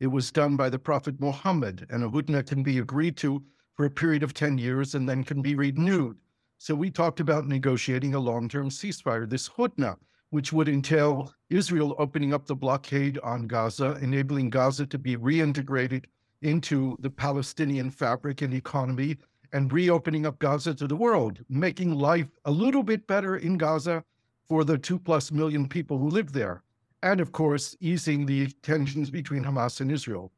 [0.00, 3.42] It was done by the Prophet Muhammad, and a hudna can be agreed to
[3.74, 6.16] for a period of 10 years and then can be renewed.
[6.56, 9.96] So we talked about negotiating a long term ceasefire, this hudna,
[10.30, 16.06] which would entail Israel opening up the blockade on Gaza, enabling Gaza to be reintegrated
[16.40, 19.18] into the Palestinian fabric and economy,
[19.52, 24.02] and reopening up Gaza to the world, making life a little bit better in Gaza
[24.48, 26.62] for the two plus million people who live there.
[27.02, 30.32] And of course, easing the tensions between Hamas and Israel.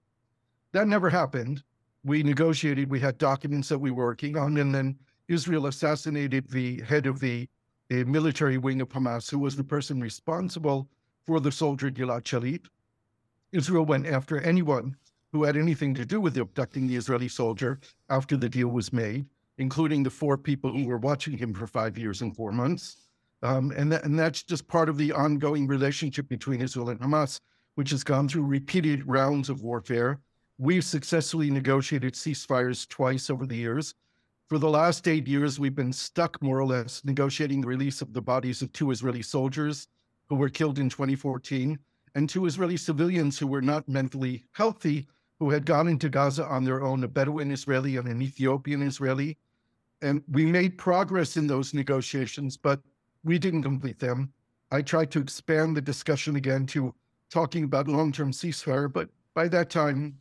[0.73, 1.63] That never happened.
[2.05, 6.81] We negotiated, we had documents that we were working on, and then Israel assassinated the
[6.83, 7.49] head of the
[7.91, 10.89] military wing of Hamas, who was the person responsible
[11.25, 12.67] for the soldier Gilad Shalit.
[13.53, 14.97] Israel went after anyone
[15.33, 19.27] who had anything to do with abducting the Israeli soldier after the deal was made,
[19.59, 23.08] including the four people who were watching him for five years and four months.
[23.43, 27.41] Um, and, and that's just part of the ongoing relationship between Israel and Hamas,
[27.77, 30.21] which has gone through repeated rounds of warfare.
[30.59, 33.95] We've successfully negotiated ceasefires twice over the years.
[34.49, 38.13] For the last eight years, we've been stuck more or less negotiating the release of
[38.13, 39.89] the bodies of two Israeli soldiers
[40.29, 41.79] who were killed in 2014
[42.15, 45.07] and two Israeli civilians who were not mentally healthy
[45.39, 49.37] who had gone into Gaza on their own, a Bedouin Israeli and an Ethiopian Israeli.
[50.03, 52.81] And we made progress in those negotiations, but
[53.25, 54.33] we didn't complete them.
[54.71, 56.95] I tried to expand the discussion again to
[57.31, 60.19] talking about long term ceasefire, but by that time,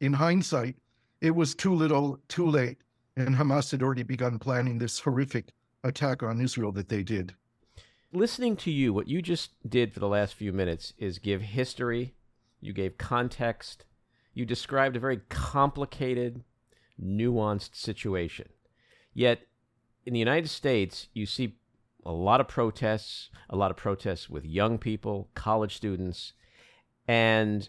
[0.00, 0.76] in hindsight,
[1.20, 2.78] it was too little, too late.
[3.16, 7.34] And Hamas had already begun planning this horrific attack on Israel that they did.
[8.12, 12.14] Listening to you, what you just did for the last few minutes is give history,
[12.60, 13.84] you gave context,
[14.34, 16.44] you described a very complicated,
[17.02, 18.48] nuanced situation.
[19.14, 19.40] Yet,
[20.04, 21.56] in the United States, you see
[22.06, 26.32] a lot of protests, a lot of protests with young people, college students,
[27.08, 27.68] and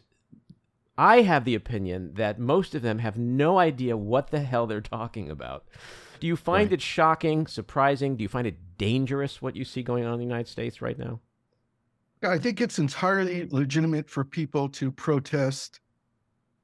[0.97, 4.81] I have the opinion that most of them have no idea what the hell they're
[4.81, 5.65] talking about.
[6.19, 6.73] Do you find right.
[6.73, 8.15] it shocking, surprising?
[8.15, 10.97] Do you find it dangerous what you see going on in the United States right
[10.97, 11.19] now?
[12.23, 15.79] I think it's entirely legitimate for people to protest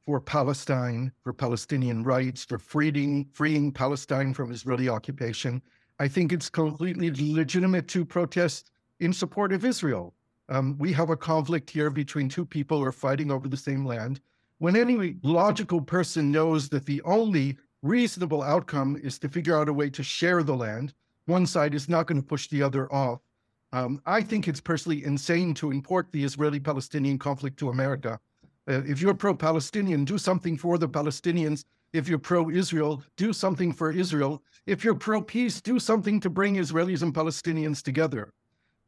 [0.05, 5.61] for Palestine, for Palestinian rights, for freeing, freeing Palestine from Israeli occupation.
[6.03, 10.13] I think it's completely legitimate to protest in support of Israel.
[10.49, 13.85] Um, we have a conflict here between two people who are fighting over the same
[13.85, 14.19] land.
[14.57, 19.73] When any logical person knows that the only reasonable outcome is to figure out a
[19.73, 20.93] way to share the land,
[21.27, 23.21] one side is not going to push the other off.
[23.71, 28.19] Um, I think it's personally insane to import the Israeli Palestinian conflict to America.
[28.67, 33.31] Uh, if you're pro Palestinian, do something for the Palestinians if you're pro Israel, do
[33.31, 34.43] something for Israel.
[34.65, 38.33] If you're pro peace, do something to bring Israelis and Palestinians together.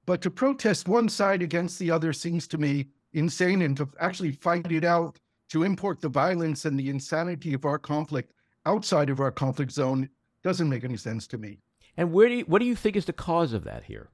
[0.05, 4.31] But to protest one side against the other seems to me insane, and to actually
[4.31, 8.33] fight it out, to import the violence and the insanity of our conflict
[8.65, 10.09] outside of our conflict zone
[10.43, 11.59] doesn't make any sense to me.
[11.97, 14.09] And where do you, what do you think is the cause of that here?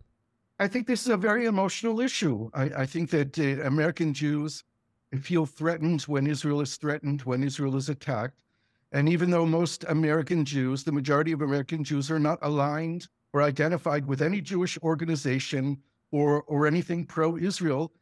[0.59, 2.49] I think this is a very emotional issue.
[2.53, 4.63] I, I think that uh, American Jews
[5.19, 8.39] feel threatened when Israel is threatened, when Israel is attacked.
[8.91, 13.41] And even though most American Jews, the majority of American Jews, are not aligned or
[13.41, 15.77] identified with any Jewish organization
[16.11, 17.93] or, or anything pro Israel,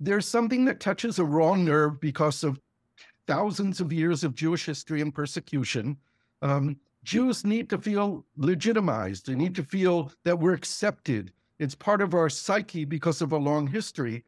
[0.00, 2.60] there's something that touches a raw nerve because of
[3.26, 5.96] thousands of years of Jewish history and persecution.
[6.40, 9.26] Um, Jews need to feel legitimized.
[9.26, 11.32] They need to feel that we're accepted.
[11.58, 14.24] It's part of our psyche because of a long history.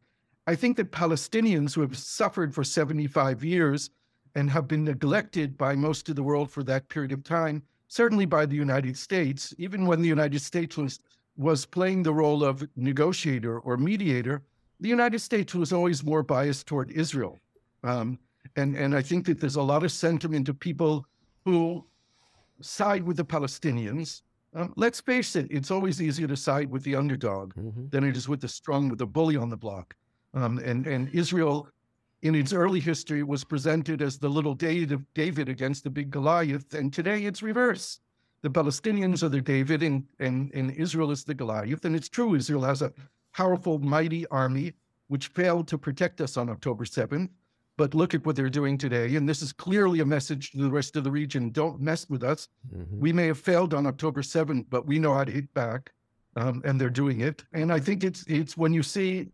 [0.47, 3.89] I think that Palestinians who have suffered for 75 years
[4.35, 8.25] and have been neglected by most of the world for that period of time, certainly
[8.25, 10.99] by the United States, even when the United States was,
[11.37, 14.41] was playing the role of negotiator or mediator,
[14.79, 17.39] the United States was always more biased toward Israel.
[17.83, 18.17] Um,
[18.55, 21.05] and, and I think that there's a lot of sentiment of people
[21.45, 21.85] who
[22.61, 24.21] side with the Palestinians.
[24.53, 27.87] Um, let's face it, it's always easier to side with the underdog mm-hmm.
[27.89, 29.95] than it is with the strong, with the bully on the block.
[30.33, 31.67] Um, and, and Israel
[32.21, 36.93] in its early history was presented as the little David against the big Goliath, and
[36.93, 37.99] today it's reverse.
[38.41, 41.85] The Palestinians are the David, and, and, and Israel is the Goliath.
[41.85, 42.91] And it's true, Israel has a
[43.33, 44.73] powerful, mighty army
[45.07, 47.29] which failed to protect us on October 7th.
[47.77, 49.15] But look at what they're doing today.
[49.15, 52.23] And this is clearly a message to the rest of the region don't mess with
[52.23, 52.47] us.
[52.73, 52.99] Mm-hmm.
[52.99, 55.91] We may have failed on October 7th, but we know how to hit back.
[56.37, 57.43] Um, and they're doing it.
[57.51, 59.27] And I think it's it's when you see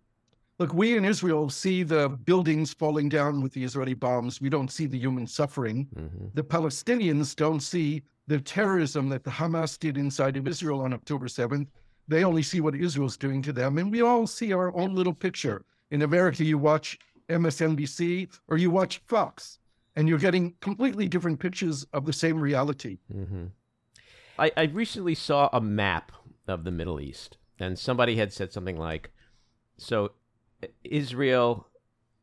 [0.60, 4.42] Look, we in Israel see the buildings falling down with the Israeli bombs.
[4.42, 5.88] We don't see the human suffering.
[5.96, 6.28] Mm-hmm.
[6.34, 11.28] The Palestinians don't see the terrorism that the Hamas did inside of Israel on October
[11.28, 11.68] 7th.
[12.08, 13.78] They only see what Israel's doing to them.
[13.78, 15.64] And we all see our own little picture.
[15.92, 16.98] In America, you watch
[17.30, 19.60] MSNBC or you watch Fox,
[19.96, 22.98] and you're getting completely different pictures of the same reality.
[23.14, 23.46] Mm-hmm.
[24.40, 26.12] I, I recently saw a map
[26.48, 29.12] of the Middle East, and somebody had said something like,
[29.78, 30.12] so
[30.84, 31.68] Israel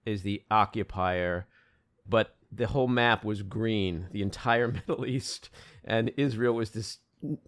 [0.04, 1.46] is the occupier,
[2.08, 5.50] but the whole map was green, the entire Middle East,
[5.84, 6.98] and Israel was this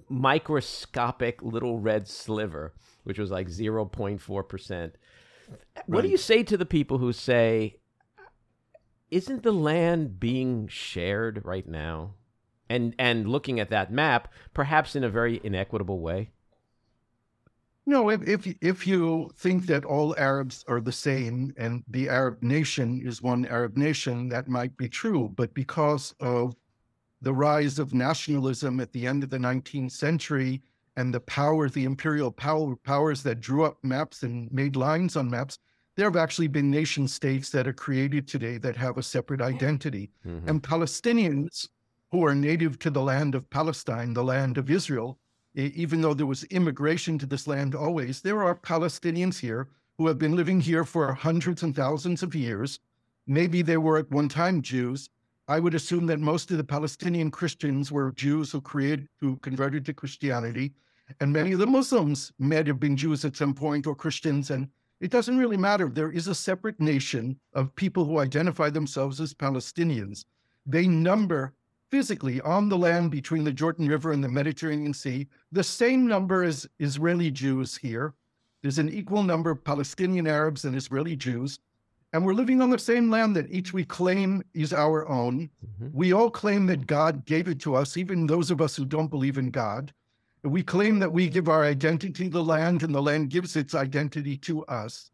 [0.09, 4.71] microscopic little red sliver, which was like 0.4%.
[4.79, 4.93] Right.
[5.87, 7.77] What do you say to the people who say,
[9.11, 12.15] isn't the land being shared right now?
[12.69, 16.31] And and looking at that map, perhaps in a very inequitable way.
[17.89, 22.43] No, if, if if you think that all Arabs are the same and the Arab
[22.43, 25.33] nation is one Arab nation, that might be true.
[25.37, 26.57] But because of
[27.23, 30.63] the rise of nationalism at the end of the 19th century
[30.97, 35.31] and the power, the imperial power, powers that drew up maps and made lines on
[35.31, 35.59] maps,
[35.95, 40.11] there have actually been nation states that are created today that have a separate identity.
[40.27, 40.49] Mm-hmm.
[40.49, 41.69] And Palestinians
[42.11, 45.19] who are native to the land of Palestine, the land of Israel,
[45.57, 50.19] even though there was immigration to this land always, there are Palestinians here who have
[50.19, 52.79] been living here for hundreds and thousands of years.
[53.27, 55.09] Maybe they were at one time Jews.
[55.49, 59.87] I would assume that most of the Palestinian Christians were Jews who created, who converted
[59.87, 60.75] to Christianity,
[61.21, 64.51] and many of the Muslims may have been Jews at some point or Christians.
[64.51, 64.69] And
[65.01, 65.89] it doesn't really matter.
[65.89, 70.25] There is a separate nation of people who identify themselves as Palestinians.
[70.67, 71.55] They number
[71.91, 76.43] physically on the land between the Jordan River and the Mediterranean Sea, the same number
[76.43, 78.15] as Israeli Jews here.
[78.63, 81.61] There's an equal number of Palestinian Arabs and Israeli Jews.
[82.13, 85.51] And we're living on the same land that each we claim is our own.
[85.65, 85.89] Mm-hmm.
[85.93, 89.11] We all claim that God gave it to us, even those of us who don't
[89.11, 89.93] believe in God.
[90.43, 93.75] We claim that we give our identity to the land and the land gives its
[93.75, 95.11] identity to us.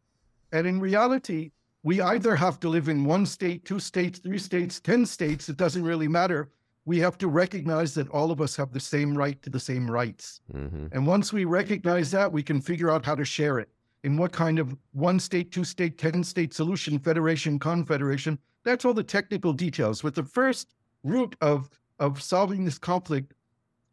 [0.52, 4.78] And in reality, we either have to live in one state, two states, three states,
[4.78, 6.50] 10 states, it doesn't really matter
[6.84, 9.90] we have to recognize that all of us have the same right to the same
[9.90, 10.40] rights.
[10.52, 10.86] Mm-hmm.
[10.92, 13.68] And once we recognize that, we can figure out how to share it.
[14.04, 18.94] In what kind of one state, two state, 10 state solution, federation, confederation, that's all
[18.94, 20.02] the technical details.
[20.02, 23.34] But the first root of, of solving this conflict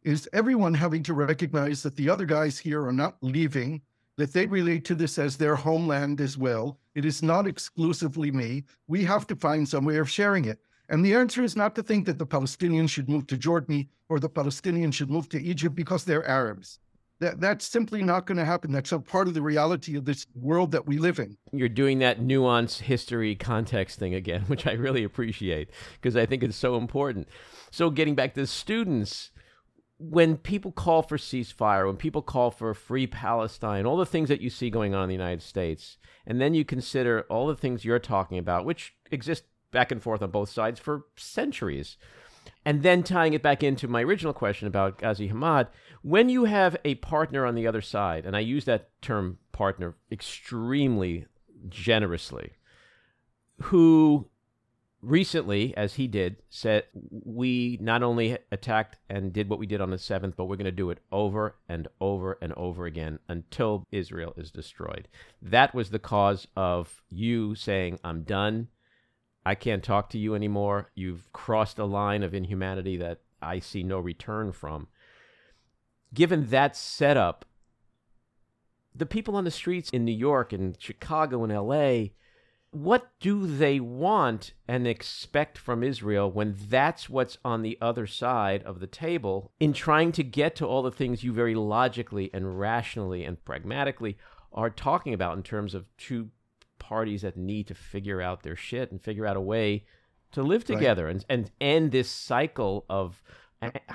[0.02, 3.82] is everyone having to recognize that the other guys here are not leaving,
[4.16, 6.78] that they relate to this as their homeland as well.
[6.94, 8.64] It is not exclusively me.
[8.88, 10.58] We have to find some way of sharing it.
[10.90, 14.18] And the answer is not to think that the Palestinians should move to Jordan or
[14.18, 16.80] the Palestinians should move to Egypt because they're Arabs.
[17.20, 18.72] That, that's simply not going to happen.
[18.72, 21.36] That's a part of the reality of this world that we live in.
[21.52, 26.42] You're doing that nuance, history, context thing again, which I really appreciate because I think
[26.42, 27.28] it's so important.
[27.70, 29.30] So, getting back to the students,
[29.98, 34.40] when people call for ceasefire, when people call for free Palestine, all the things that
[34.40, 37.84] you see going on in the United States, and then you consider all the things
[37.84, 41.96] you're talking about, which exist back and forth on both sides for centuries.
[42.64, 45.68] And then tying it back into my original question about Ghazi Hamad,
[46.02, 49.96] when you have a partner on the other side, and I use that term partner
[50.10, 51.26] extremely
[51.68, 52.52] generously,
[53.62, 54.28] who
[55.02, 59.90] recently, as he did, said, We not only attacked and did what we did on
[59.90, 63.86] the 7th, but we're going to do it over and over and over again until
[63.90, 65.08] Israel is destroyed.
[65.40, 68.68] That was the cause of you saying, I'm done.
[69.50, 70.92] I can't talk to you anymore.
[70.94, 74.86] You've crossed a line of inhumanity that I see no return from.
[76.14, 77.44] Given that setup,
[78.94, 82.10] the people on the streets in New York and Chicago and LA,
[82.70, 88.62] what do they want and expect from Israel when that's what's on the other side
[88.62, 92.60] of the table in trying to get to all the things you very logically and
[92.60, 94.16] rationally and pragmatically
[94.52, 96.30] are talking about in terms of two
[96.90, 99.84] parties that need to figure out their shit and figure out a way
[100.32, 101.12] to live together right.
[101.12, 103.22] and, and end this cycle of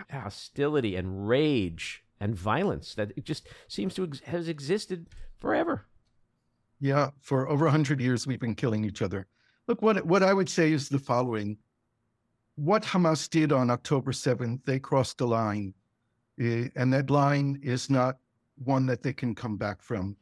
[0.09, 5.85] hostility and rage and violence that it just seems to ex- has existed forever.
[6.79, 9.27] Yeah, for over 100 years we've been killing each other.
[9.67, 11.57] Look, what what I would say is the following:
[12.55, 15.73] What Hamas did on October seventh, they crossed a line,
[16.39, 18.19] uh, and that line is not
[18.63, 20.15] one that they can come back from.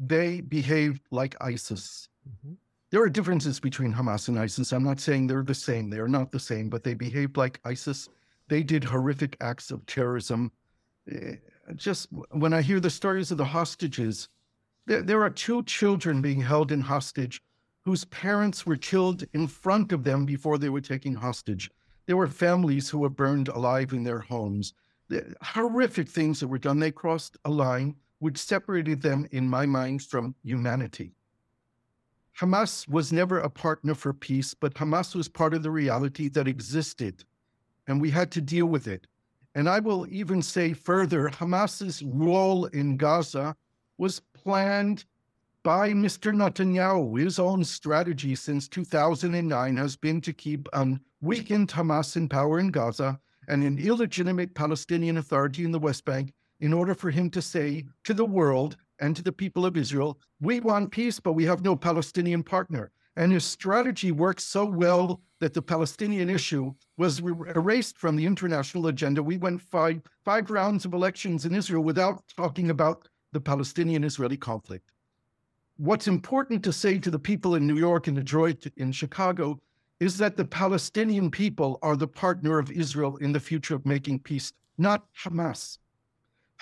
[0.00, 2.08] They behaved like ISIS.
[2.26, 2.54] Mm-hmm.
[2.90, 4.72] There are differences between Hamas and ISIS.
[4.72, 5.90] I'm not saying they're the same.
[5.90, 8.08] They are not the same, but they behaved like ISIS.
[8.48, 10.50] They did horrific acts of terrorism.
[11.10, 11.34] Uh,
[11.76, 14.28] just when I hear the stories of the hostages,
[14.86, 17.42] there, there are two children being held in hostage
[17.84, 21.70] whose parents were killed in front of them before they were taken hostage.
[22.06, 24.74] There were families who were burned alive in their homes.
[25.08, 26.78] The horrific things that were done.
[26.78, 31.12] They crossed a line which separated them, in my mind, from humanity.
[32.38, 36.46] Hamas was never a partner for peace, but Hamas was part of the reality that
[36.46, 37.24] existed,
[37.86, 39.06] and we had to deal with it.
[39.54, 43.56] And I will even say further Hamas's role in Gaza
[43.98, 45.04] was planned
[45.62, 46.32] by Mr.
[46.32, 47.20] Netanyahu.
[47.20, 52.70] His own strategy since 2009 has been to keep a weakened Hamas in power in
[52.70, 53.18] Gaza
[53.48, 57.84] and an illegitimate Palestinian authority in the West Bank in order for him to say
[58.04, 61.64] to the world and to the people of Israel, we want peace, but we have
[61.64, 62.90] no Palestinian partner.
[63.16, 68.86] And his strategy worked so well that the Palestinian issue was erased from the international
[68.86, 69.22] agenda.
[69.22, 74.36] We went five, five rounds of elections in Israel without talking about the Palestinian Israeli
[74.36, 74.90] conflict.
[75.76, 79.58] What's important to say to the people in New York and Detroit, in Chicago,
[79.98, 84.20] is that the Palestinian people are the partner of Israel in the future of making
[84.20, 85.78] peace, not Hamas.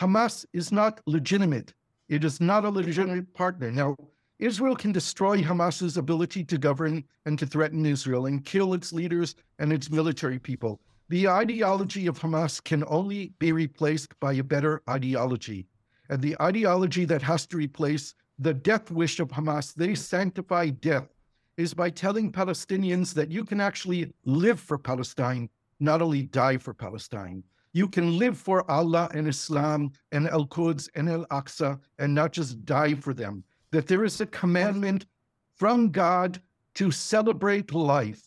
[0.00, 1.74] Hamas is not legitimate.
[2.08, 3.72] It is not a legitimate partner.
[3.72, 3.96] Now,
[4.38, 9.34] Israel can destroy Hamas's ability to govern and to threaten Israel and kill its leaders
[9.58, 10.80] and its military people.
[11.08, 15.66] The ideology of Hamas can only be replaced by a better ideology.
[16.10, 21.08] And the ideology that has to replace the death wish of Hamas, they sanctify death,
[21.56, 26.72] is by telling Palestinians that you can actually live for Palestine, not only die for
[26.72, 27.42] Palestine.
[27.78, 32.32] You can live for Allah and Islam and Al Quds and Al Aqsa and not
[32.32, 33.44] just die for them.
[33.70, 35.06] That there is a commandment
[35.54, 36.42] from God
[36.74, 38.22] to celebrate life.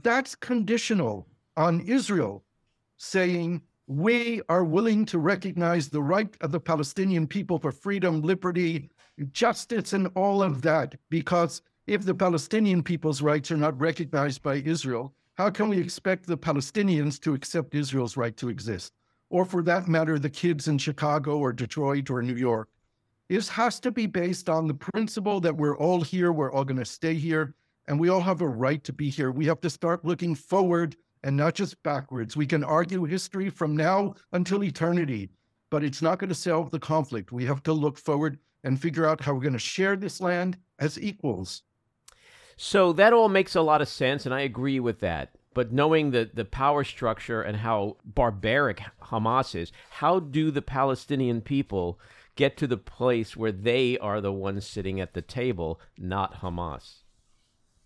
[0.00, 2.44] That's conditional on Israel
[2.96, 8.88] saying, we are willing to recognize the right of the Palestinian people for freedom, liberty,
[9.32, 10.94] justice, and all of that.
[11.10, 16.26] Because if the Palestinian people's rights are not recognized by Israel, how can we expect
[16.26, 18.92] the Palestinians to accept Israel's right to exist?
[19.30, 22.68] Or for that matter, the kids in Chicago or Detroit or New York.
[23.30, 26.76] This has to be based on the principle that we're all here, we're all going
[26.76, 27.54] to stay here,
[27.88, 29.30] and we all have a right to be here.
[29.30, 32.36] We have to start looking forward and not just backwards.
[32.36, 35.30] We can argue history from now until eternity,
[35.70, 37.32] but it's not going to solve the conflict.
[37.32, 40.58] We have to look forward and figure out how we're going to share this land
[40.78, 41.62] as equals.
[42.56, 45.30] So that all makes a lot of sense, and I agree with that.
[45.54, 51.42] But knowing the, the power structure and how barbaric Hamas is, how do the Palestinian
[51.42, 51.98] people
[52.36, 57.02] get to the place where they are the ones sitting at the table, not Hamas?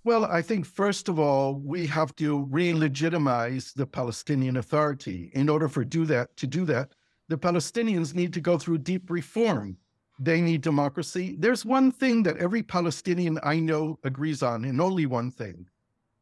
[0.05, 5.33] Well, I think first of all, we have to re-legitimize the Palestinian Authority.
[5.35, 6.91] In order for do that to do that,
[7.29, 9.79] the Palestinians need to go through deep reform.
[10.19, 11.37] They need democracy.
[11.39, 15.67] There's one thing that every Palestinian I know agrees on, and only one thing: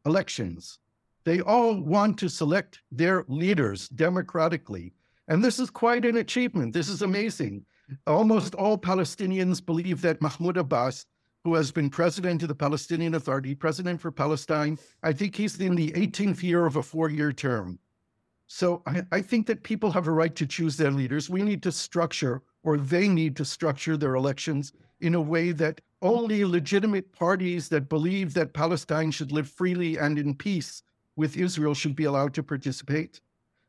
[0.05, 0.79] elections.
[1.25, 4.93] They all want to select their leaders democratically.
[5.29, 6.75] And this is quite an achievement.
[6.75, 7.65] This is amazing.
[8.07, 11.07] Almost all Palestinians believe that Mahmoud Abbas
[11.45, 14.79] who has been president of the Palestinian Authority, president for Palestine.
[15.03, 17.79] I think he's in the 18th year of a four year term.
[18.47, 21.31] So I, I, think that people have a right to choose their leaders.
[21.31, 25.81] We need to structure, or they need to structure their elections in a way that
[26.03, 30.83] only legitimate parties that believe that Palestine should live freely and in peace
[31.17, 33.21] with Israel should be allowed to participate.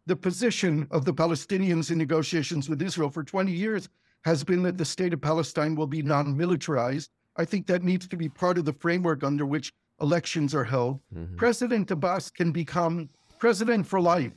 [0.07, 3.87] The position of the Palestinians in negotiations with Israel for 20 years
[4.23, 8.07] has been that the state of Palestine will be non militarized I think that needs
[8.07, 10.99] to be part of the framework under which elections are held.
[11.13, 11.35] Mm-hmm.
[11.35, 14.33] President Abbas can become president for life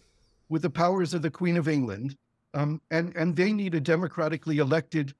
[0.49, 2.17] with the powers of the Queen of England,
[2.59, 5.15] um, and and they need a democratically elected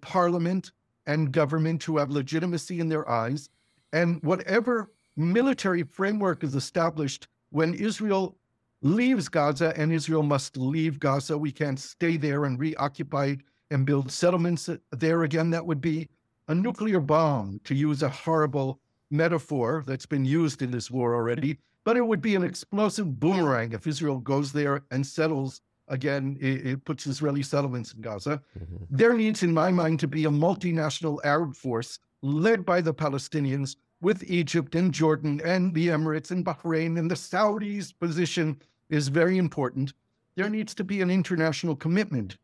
[0.00, 0.72] parliament
[1.06, 3.48] and government to have legitimacy in their eyes.
[3.92, 8.36] And whatever military framework is established when Israel
[8.82, 13.36] leaves Gaza, and Israel must leave Gaza, we can't stay there and reoccupy
[13.70, 15.50] and build settlements there again.
[15.50, 16.08] That would be
[16.48, 18.78] a nuclear bomb, to use a horrible
[19.10, 23.72] metaphor that's been used in this war already, but it would be an explosive boomerang
[23.72, 28.42] if Israel goes there and settles again, it, it puts Israeli settlements in Gaza.
[28.58, 28.76] Mm-hmm.
[28.90, 33.76] There needs, in my mind, to be a multinational Arab force led by the Palestinians
[34.00, 38.60] with Egypt and Jordan and the Emirates and Bahrain and the Saudis' position
[38.90, 39.92] is very important.
[40.36, 42.36] There needs to be an international commitment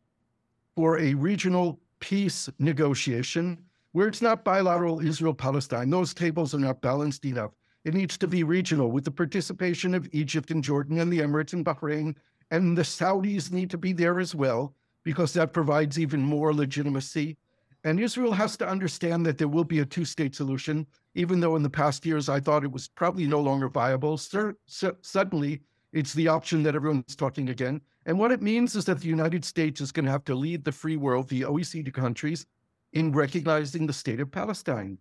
[0.75, 3.59] for a regional peace negotiation
[3.91, 5.89] where it's not bilateral Israel Palestine.
[5.89, 7.51] Those tables are not balanced enough.
[7.85, 11.53] It needs to be regional with the participation of Egypt and Jordan and the Emirates
[11.53, 12.15] and Bahrain.
[12.53, 17.35] And the Saudis need to be there as well because that provides even more legitimacy.
[17.83, 20.85] And Israel has to understand that there will be a two state solution,
[21.15, 24.19] even though in the past years I thought it was probably no longer viable.
[24.19, 25.61] Suddenly,
[25.93, 27.81] it's the option that everyone's talking again.
[28.05, 30.63] And what it means is that the United States is going to have to lead
[30.63, 32.45] the free world, the OECD countries,
[32.91, 34.99] in recognizing the state of Palestine.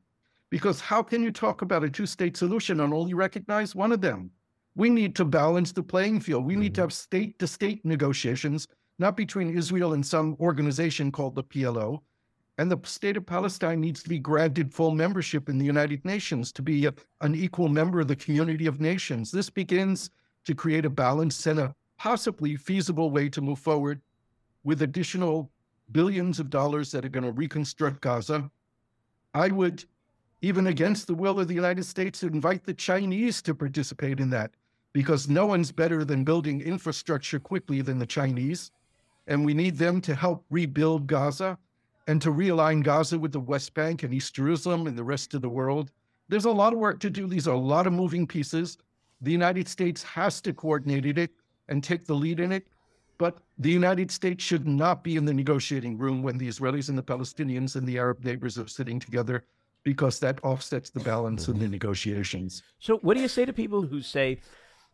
[0.48, 4.00] Because how can you talk about a two state solution and only recognize one of
[4.00, 4.30] them?
[4.74, 6.46] We need to balance the playing field.
[6.46, 6.86] We need to mm-hmm.
[6.86, 8.68] have state to state negotiations,
[8.98, 12.00] not between Israel and some organization called the PLO.
[12.58, 16.52] And the state of Palestine needs to be granted full membership in the United Nations
[16.52, 19.30] to be a, an equal member of the community of nations.
[19.30, 20.10] This begins
[20.44, 24.00] to create a balance and a possibly feasible way to move forward
[24.64, 25.50] with additional
[25.92, 28.50] billions of dollars that are going to reconstruct Gaza.
[29.34, 29.84] I would,
[30.40, 34.52] even against the will of the United States, invite the Chinese to participate in that
[34.92, 38.70] because no one's better than building infrastructure quickly than the Chinese.
[39.26, 41.58] And we need them to help rebuild Gaza
[42.06, 45.42] and to realign Gaza with the West Bank and East Jerusalem and the rest of
[45.42, 45.90] the world.
[46.28, 47.26] There's a lot of work to do.
[47.26, 48.78] These are a lot of moving pieces.
[49.20, 51.30] The United States has to coordinate it
[51.68, 52.66] and take the lead in it.
[53.18, 56.98] But the United States should not be in the negotiating room when the Israelis and
[56.98, 59.44] the Palestinians and the Arab neighbors are sitting together
[59.84, 62.62] because that offsets the balance in the negotiations.
[62.78, 64.40] So, what do you say to people who say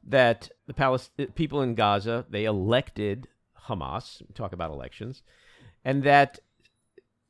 [0.09, 3.29] that the Palest- people in Gaza they elected
[3.67, 4.23] Hamas?
[4.35, 5.23] Talk about elections,
[5.85, 6.41] and that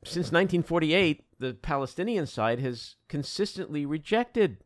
[0.03, 4.63] since 1948, the Palestinian side has consistently rejected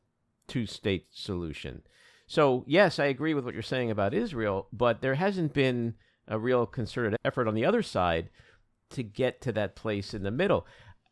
[0.48, 1.82] two-state solution.
[2.28, 5.96] So, yes, I agree with what you're saying about Israel, but there hasn't been
[6.28, 8.30] a real concerted effort on the other side
[8.92, 10.66] to get to that place in the middle.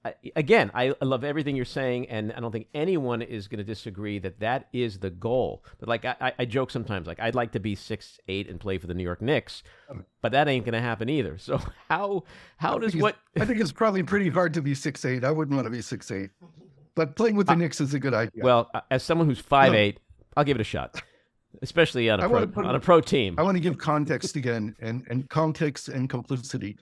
[0.04, 3.64] I, again, I, love everything you're saying, and I don't think anyone is going to
[3.64, 5.64] disagree that that is the goal.
[5.80, 8.80] But like I, I joke sometimes, like I'd like to be six eight and play
[8.80, 9.62] for the New York Knicks,
[10.22, 11.38] but that ain't going to happen either.
[11.38, 12.24] So how
[12.58, 13.16] how does what?
[13.39, 15.24] I think it's probably pretty hard to be six eight.
[15.24, 16.32] I wouldn't want to be six eight,
[16.95, 18.43] but playing with the uh, Knicks is a good idea.
[18.43, 19.78] Well, as someone who's five no.
[19.78, 19.99] eight,
[20.36, 21.02] I'll give it a shot
[21.62, 23.36] especially on a pro, put, on a pro team.
[23.38, 26.78] I want to give context again and, and context and complicity.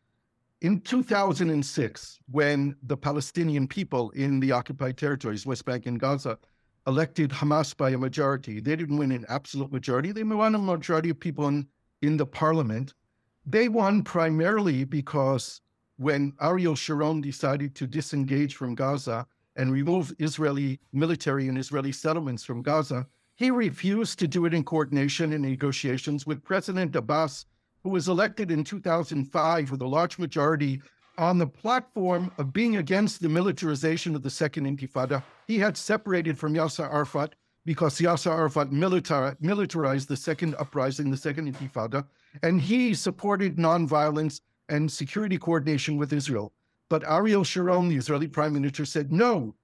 [0.62, 6.38] In 2006, when the Palestinian people in the occupied territories, West Bank and Gaza,
[6.86, 10.12] elected Hamas by a majority, they didn't win an absolute majority.
[10.12, 11.66] They won a majority of people in,
[12.01, 12.93] in the parliament.
[13.45, 15.62] They won primarily because
[15.95, 22.43] when Ariel Sharon decided to disengage from Gaza and remove Israeli military and Israeli settlements
[22.43, 23.07] from Gaza,
[23.38, 27.45] he refused to do it in coordination and negotiations with President Abbas,
[27.89, 30.79] who was elected in 2005 with a large majority
[31.17, 35.23] on the platform of being against the militarization of the Second Intifada.
[35.47, 37.33] He had separated from Yasser Arafat
[37.65, 42.05] because Yasser Arafat militar- militarized the Second Uprising, the Second Intifada,
[42.43, 46.53] and he supported nonviolence and security coordination with Israel.
[46.89, 49.55] But Ariel Sharon, the Israeli prime minister, said, no,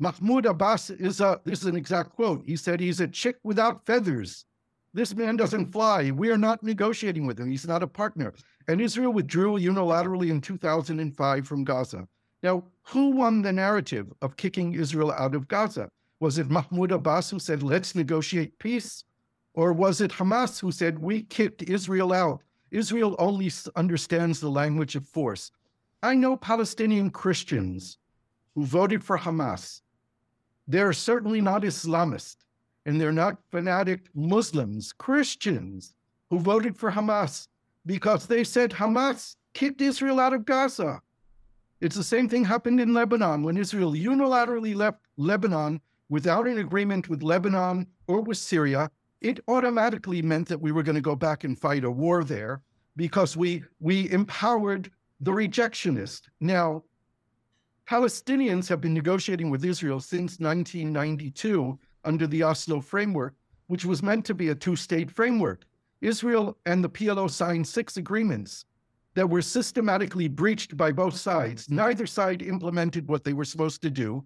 [0.00, 2.42] Mahmoud Abbas is a, this is an exact quote.
[2.44, 4.46] He said he's a chick without feathers.
[4.94, 6.10] This man doesn't fly.
[6.10, 7.50] We are not negotiating with him.
[7.50, 8.32] He's not a partner.
[8.66, 12.08] And Israel withdrew unilaterally in 2005 from Gaza.
[12.42, 15.88] Now, who won the narrative of kicking Israel out of Gaza?
[16.20, 19.04] Was it Mahmoud Abbas who said, let's negotiate peace?
[19.54, 22.42] Or was it Hamas who said, we kicked Israel out?
[22.70, 25.50] Israel only understands the language of force.
[26.02, 27.98] I know Palestinian Christians
[28.54, 29.80] who voted for Hamas
[30.68, 32.36] they're certainly not Islamist,
[32.88, 35.92] and they're not fanatic Muslims, Christians
[36.30, 37.46] who voted for Hamas
[37.84, 41.02] because they said Hamas kicked Israel out of Gaza.
[41.82, 47.10] It's the same thing happened in Lebanon when Israel unilaterally left Lebanon without an agreement
[47.10, 48.90] with Lebanon or with Syria.
[49.20, 52.62] It automatically meant that we were going to go back and fight a war there
[52.96, 56.22] because we we empowered the rejectionist.
[56.40, 56.84] Now,
[57.86, 63.34] Palestinians have been negotiating with Israel since 1992 under the Oslo framework,
[63.66, 65.64] which was meant to be a two state framework.
[66.00, 68.64] Israel and the PLO signed six agreements
[69.14, 71.68] that were systematically breached by both sides.
[71.70, 74.24] Neither side implemented what they were supposed to do.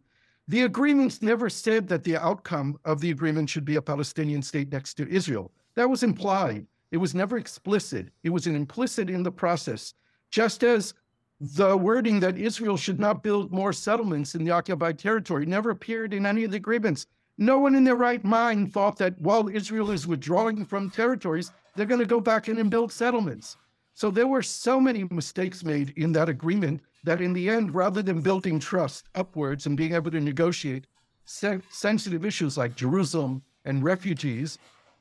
[0.49, 4.70] The agreements never said that the outcome of the agreement should be a Palestinian state
[4.70, 5.51] next to Israel.
[5.77, 6.66] That was implied.
[6.91, 8.11] It was never explicit.
[8.23, 9.95] It was implicit in the process.
[10.31, 10.95] Just as
[11.41, 16.12] the wording that Israel should not build more settlements in the occupied territory never appeared
[16.12, 17.07] in any of the agreements.
[17.39, 21.87] No one in their right mind thought that while Israel is withdrawing from territories, they're
[21.87, 23.57] going to go back in and build settlements.
[23.95, 28.03] So there were so many mistakes made in that agreement that in the end, rather
[28.03, 30.87] than building trust upwards and being able to negotiate
[31.24, 34.59] se- sensitive issues like Jerusalem and refugees,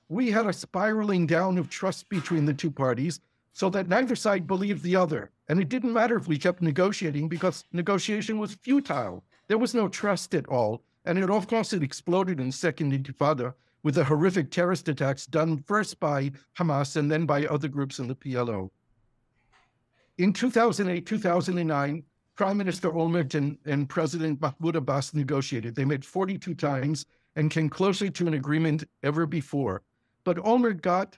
[0.09, 3.19] we had a spiraling down of trust between the two parties
[3.53, 5.31] so that neither side believed the other.
[5.47, 9.23] And it didn't matter if we kept negotiating because negotiation was futile.
[9.47, 10.81] There was no trust at all.
[11.05, 15.57] And it, of course, it exploded in Second Intifada with the horrific terrorist attacks done
[15.57, 18.69] first by Hamas and then by other groups in the PLO.
[20.17, 22.03] In 2008, 2009,
[22.35, 25.75] Prime Minister Olmert and, and President Mahmoud Abbas negotiated.
[25.75, 29.81] They met 42 times and came closer to an agreement ever before.
[30.23, 31.17] But Olmert got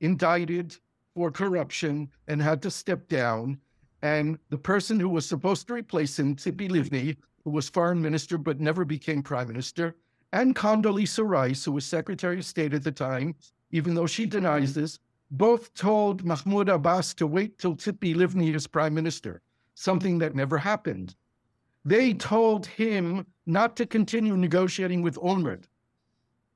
[0.00, 0.76] indicted
[1.14, 3.58] for corruption and had to step down.
[4.02, 8.38] And the person who was supposed to replace him, Tzipi Livni, who was foreign minister
[8.38, 9.96] but never became prime minister,
[10.32, 13.34] and Condoleezza Rice, who was Secretary of State at the time,
[13.70, 14.98] even though she denies this,
[15.30, 19.42] both told Mahmoud Abbas to wait till Tzipi Livni is prime minister,
[19.74, 21.14] something that never happened.
[21.84, 25.64] They told him not to continue negotiating with Olmert.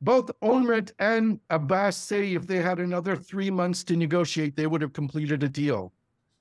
[0.00, 4.80] Both Olmert and Abbas say if they had another three months to negotiate, they would
[4.80, 5.92] have completed a deal.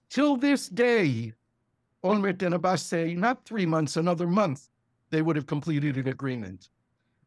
[0.10, 1.34] Till this day,
[2.08, 4.70] Olmert and Abbas say not three months, another month,
[5.10, 6.70] they would have completed an agreement.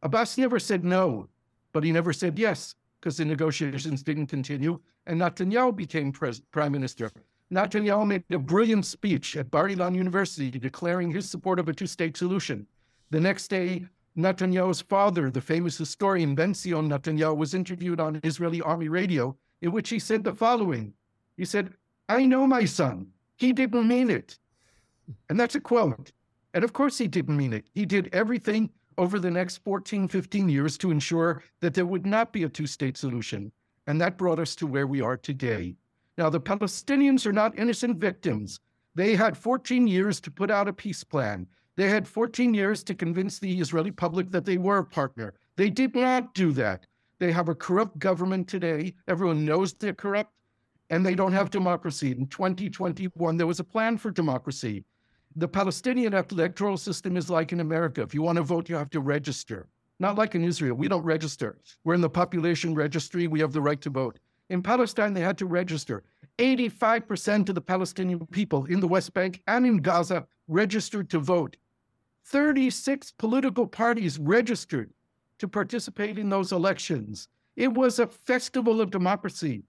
[0.01, 1.27] Abbas never said no,
[1.71, 6.71] but he never said yes because the negotiations didn't continue and Netanyahu became pres- prime
[6.71, 7.11] minister.
[7.51, 11.87] Netanyahu made a brilliant speech at Bar Ilan University declaring his support of a two
[11.87, 12.65] state solution.
[13.09, 13.85] The next day,
[14.17, 19.71] Netanyahu's father, the famous historian Ben Zion Netanyahu, was interviewed on Israeli army radio, in
[19.71, 20.93] which he said the following
[21.37, 21.73] He said,
[22.09, 23.07] I know my son.
[23.37, 24.37] He didn't mean it.
[25.29, 26.11] And that's a quote.
[26.53, 27.65] And of course, he didn't mean it.
[27.73, 32.33] He did everything over the next 14, 15 years to ensure that there would not
[32.33, 33.51] be a two state solution.
[33.87, 35.75] And that brought us to where we are today.
[36.17, 38.59] Now, the Palestinians are not innocent victims.
[38.93, 41.47] They had 14 years to put out a peace plan.
[41.77, 45.33] They had 14 years to convince the Israeli public that they were a partner.
[45.55, 46.85] They did not do that.
[47.19, 48.93] They have a corrupt government today.
[49.07, 50.33] Everyone knows they're corrupt,
[50.89, 52.11] and they don't have democracy.
[52.11, 54.83] In 2021, there was a plan for democracy.
[55.37, 58.01] The Palestinian electoral system is like in America.
[58.01, 59.67] If you want to vote, you have to register.
[59.99, 60.75] Not like in Israel.
[60.75, 61.57] We don't register.
[61.83, 63.27] We're in the population registry.
[63.27, 64.19] We have the right to vote.
[64.49, 66.03] In Palestine, they had to register.
[66.37, 71.55] 85% of the Palestinian people in the West Bank and in Gaza registered to vote.
[72.25, 74.91] 36 political parties registered
[75.37, 77.29] to participate in those elections.
[77.55, 79.63] It was a festival of democracy.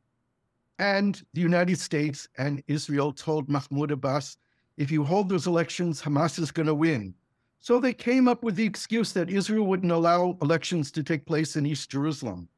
[0.79, 4.37] And the United States and Israel told Mahmoud Abbas
[4.83, 7.15] if you hold those elections, Hamas is going to win.
[7.61, 11.55] So they came up with the excuse that Israel wouldn't allow elections to take place
[11.55, 12.49] in East Jerusalem.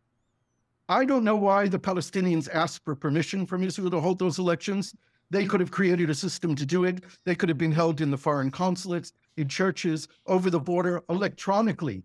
[0.89, 4.97] I don't know why the Palestinians asked for permission from Israel to hold those elections.
[5.29, 7.05] They could have created a system to do it.
[7.25, 12.05] They could have been held in the foreign consulates, in churches, over the border, electronically.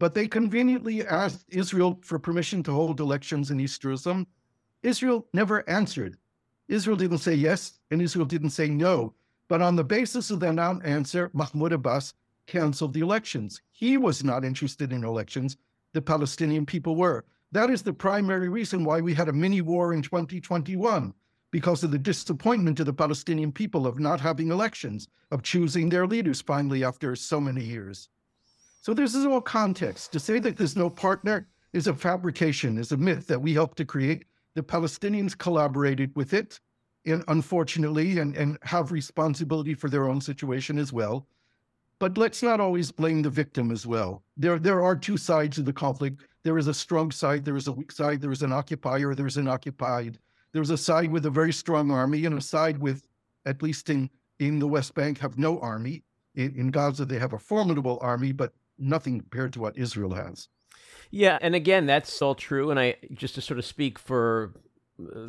[0.00, 4.26] But they conveniently asked Israel for permission to hold elections in East Jerusalem.
[4.82, 6.16] Israel never answered.
[6.66, 9.14] Israel didn't say yes, and Israel didn't say no.
[9.52, 12.14] But on the basis of that answer, Mahmoud Abbas
[12.46, 13.60] canceled the elections.
[13.70, 15.58] He was not interested in elections.
[15.92, 17.26] The Palestinian people were.
[17.50, 21.12] That is the primary reason why we had a mini war in 2021,
[21.50, 26.06] because of the disappointment of the Palestinian people of not having elections, of choosing their
[26.06, 28.08] leaders finally after so many years.
[28.80, 30.12] So this is all context.
[30.12, 33.76] To say that there's no partner is a fabrication, is a myth that we helped
[33.76, 34.24] to create.
[34.54, 36.58] The Palestinians collaborated with it,
[37.04, 41.26] and unfortunately, and, and have responsibility for their own situation as well.
[41.98, 44.22] But let's not always blame the victim as well.
[44.36, 46.22] There, there are two sides of the conflict.
[46.42, 49.26] There is a strong side, there is a weak side, there is an occupier, there
[49.26, 50.18] is an occupied.
[50.52, 53.06] There's a side with a very strong army and a side with,
[53.46, 56.02] at least in, in the West Bank, have no army.
[56.34, 60.48] In, in Gaza, they have a formidable army, but nothing compared to what Israel has.
[61.10, 62.70] Yeah, and again, that's all true.
[62.70, 64.52] And I just to sort of speak for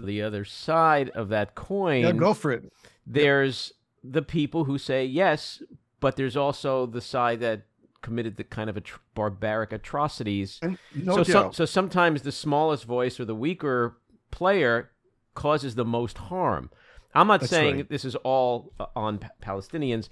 [0.05, 2.03] the other side of that coin.
[2.03, 2.71] Yeah, go for it.
[3.05, 5.61] There's the people who say yes,
[5.99, 7.63] but there's also the side that
[8.01, 10.59] committed the kind of atro- barbaric atrocities.
[10.61, 13.97] And no so, so, so sometimes the smallest voice or the weaker
[14.31, 14.91] player
[15.33, 16.69] causes the most harm.
[17.15, 17.89] I'm not That's saying right.
[17.89, 20.09] this is all uh, on Pa- Palestinians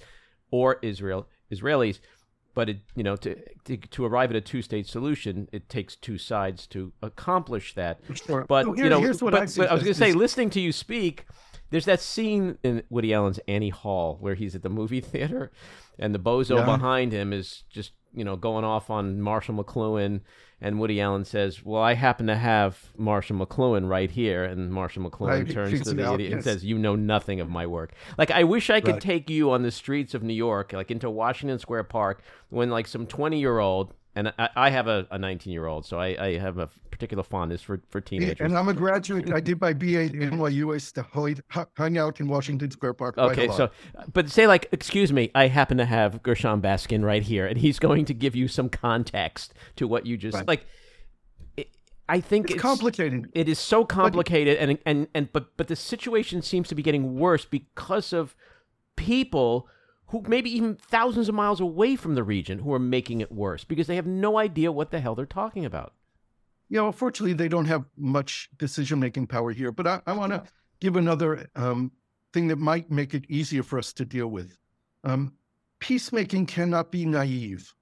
[0.52, 2.00] or Israel Israelis,
[2.54, 3.36] but it you know to
[3.66, 8.00] to, to arrive at a two state solution, it takes two sides to accomplish that.
[8.14, 8.46] Sure.
[8.48, 10.50] But So you know, here's what but, I but I was going to say, listening
[10.52, 11.26] to you speak,
[11.70, 15.52] There's that scene in Woody Allen's Annie Hall where he's at the movie theater,
[15.98, 16.66] and the bozo Yeah.
[16.66, 20.22] behind him is just you know going off on Marshall McLuhan,
[20.62, 25.10] and Woody Allen says, "Well, I happen to have Marshall McLuhan right here," and Marshall
[25.10, 28.32] McLuhan turns to the out, idiot and says, "You know nothing of my work." Like
[28.32, 29.02] I wish I could Right.
[29.02, 32.88] take you on the streets of New York, like into Washington Square Park, when like
[32.88, 33.94] some twenty year old.
[34.16, 37.62] And I, I have a 19 year old, so I, I have a particular fondness
[37.62, 38.42] for, for teenagers.
[38.42, 39.32] And I'm a graduate.
[39.32, 40.72] I did my BA at NYU.
[40.72, 41.42] I used to hide-
[41.78, 43.16] hung out in Washington Square Park.
[43.16, 43.70] quite a Okay, so,
[44.12, 47.80] but say like, excuse me, I happen to have Gershon Baskin right here, and he's
[47.80, 50.48] going to give you some context to what you just Right.
[50.48, 50.66] like.
[51.56, 51.70] It,
[52.10, 53.30] I think it's it's, complicated.
[53.34, 57.18] It is so complicated, and and and but but the situation seems to be getting
[57.18, 58.36] worse because of
[58.98, 59.68] people
[60.12, 63.64] who maybe even thousands of miles away from the region who are making it worse
[63.64, 65.94] because they have no idea what the hell they're talking about.
[66.70, 69.72] Yeah, know, unfortunately, they don't have much decision making power here.
[69.72, 70.44] But I, I want to
[70.80, 71.92] give another um,
[72.34, 74.58] thing that might make it easier for us to deal with.
[75.04, 75.34] Um,
[75.80, 77.74] peacemaking cannot be naive.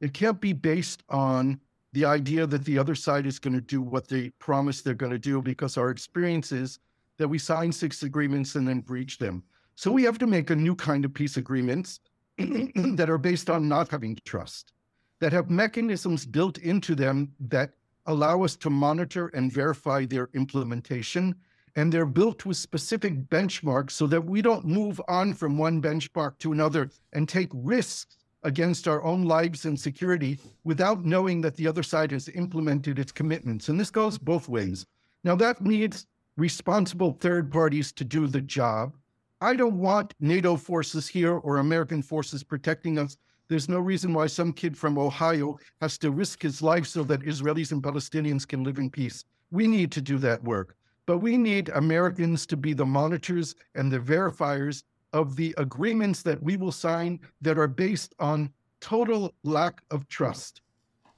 [0.00, 1.60] It can't be based on
[1.92, 5.12] the idea that the other side is going to do what they promise they're going
[5.12, 6.78] to do, because our experience is
[7.18, 9.42] that we sign six agreements and then breach them.
[9.80, 12.00] So we have to make a new kind of peace agreements
[12.36, 14.74] that are based on not having trust,
[15.20, 17.70] that have mechanisms built into them that
[18.04, 21.34] allow us to monitor and verify their implementation.
[21.76, 26.36] And they're built with specific benchmarks so that we don't move on from one benchmark
[26.40, 31.66] to another and take risks against our own lives and security without knowing that the
[31.66, 33.70] other side has implemented its commitments.
[33.70, 34.84] And this goes both ways.
[35.24, 36.06] Now, that needs
[36.36, 38.94] responsible third parties to do the job.
[39.42, 43.16] I don't want NATO forces here or American forces protecting us.
[43.48, 47.22] There's no reason why some kid from Ohio has to risk his life so that
[47.22, 49.24] Israelis and Palestinians can live in peace.
[49.50, 50.76] We need to do that work.
[51.06, 56.42] But we need Americans to be the monitors and the verifiers of the agreements that
[56.42, 60.60] we will sign that are based on total lack of trust.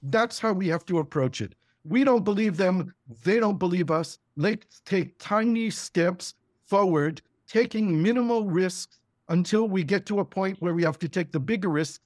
[0.05, 1.55] That's how we have to approach it.
[1.85, 2.95] We don't believe them,
[3.25, 4.19] they don't believe us.
[4.37, 7.21] Let's take tiny steps forward,
[7.53, 8.99] taking minimal risks
[9.29, 12.01] until we get to a point where we have to take the bigger risks.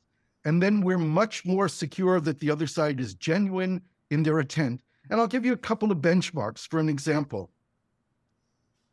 [0.45, 3.81] And then we're much more secure that the other side is genuine
[4.11, 4.81] in their intent.
[5.09, 7.51] And I'll give you a couple of benchmarks for an example.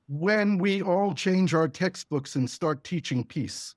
[0.07, 3.73] When we all change our textbooks and start teaching peace,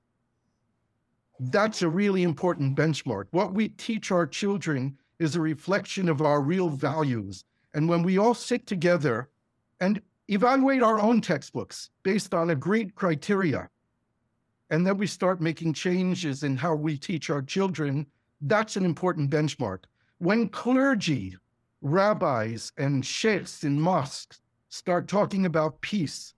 [1.41, 3.25] that's a really important benchmark.
[3.31, 7.43] What we teach our children is a reflection of our real values.
[7.73, 9.31] And when we all sit together
[9.81, 13.69] and evaluate our own textbooks based on agreed criteria,
[14.71, 18.07] and then we start making changes in how we teach our children,
[18.41, 19.85] that's an important benchmark.
[20.19, 21.37] When clergy,
[21.83, 26.35] rabbis, and sheikhs in mosques start talking about peace,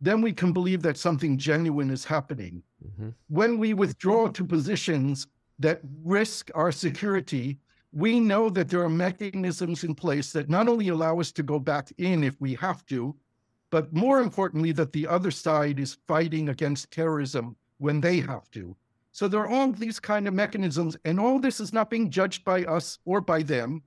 [0.00, 2.62] then we can believe that something genuine is happening.
[2.86, 3.08] Mm-hmm.
[3.28, 5.26] When we withdraw to positions
[5.58, 7.58] that risk our security,
[7.92, 11.58] we know that there are mechanisms in place that not only allow us to go
[11.58, 13.16] back in if we have to,
[13.70, 18.76] but more importantly, that the other side is fighting against terrorism when they have to.
[19.12, 22.44] So there are all these kind of mechanisms, and all this is not being judged
[22.44, 23.82] by us or by them.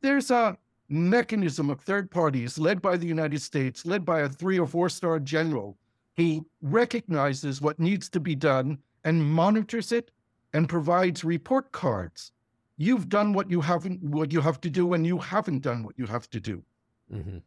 [0.00, 4.58] There's a mechanism of third parties led by the United States, led by a three
[4.58, 5.78] or four star general,
[6.16, 10.10] who recognizes what needs to be done and monitors it
[10.52, 12.32] and provides report cards.
[12.76, 15.98] You've done what you haven't what you have to do, and you haven't done what
[15.98, 16.62] you have to do.
[17.10, 17.38] hmm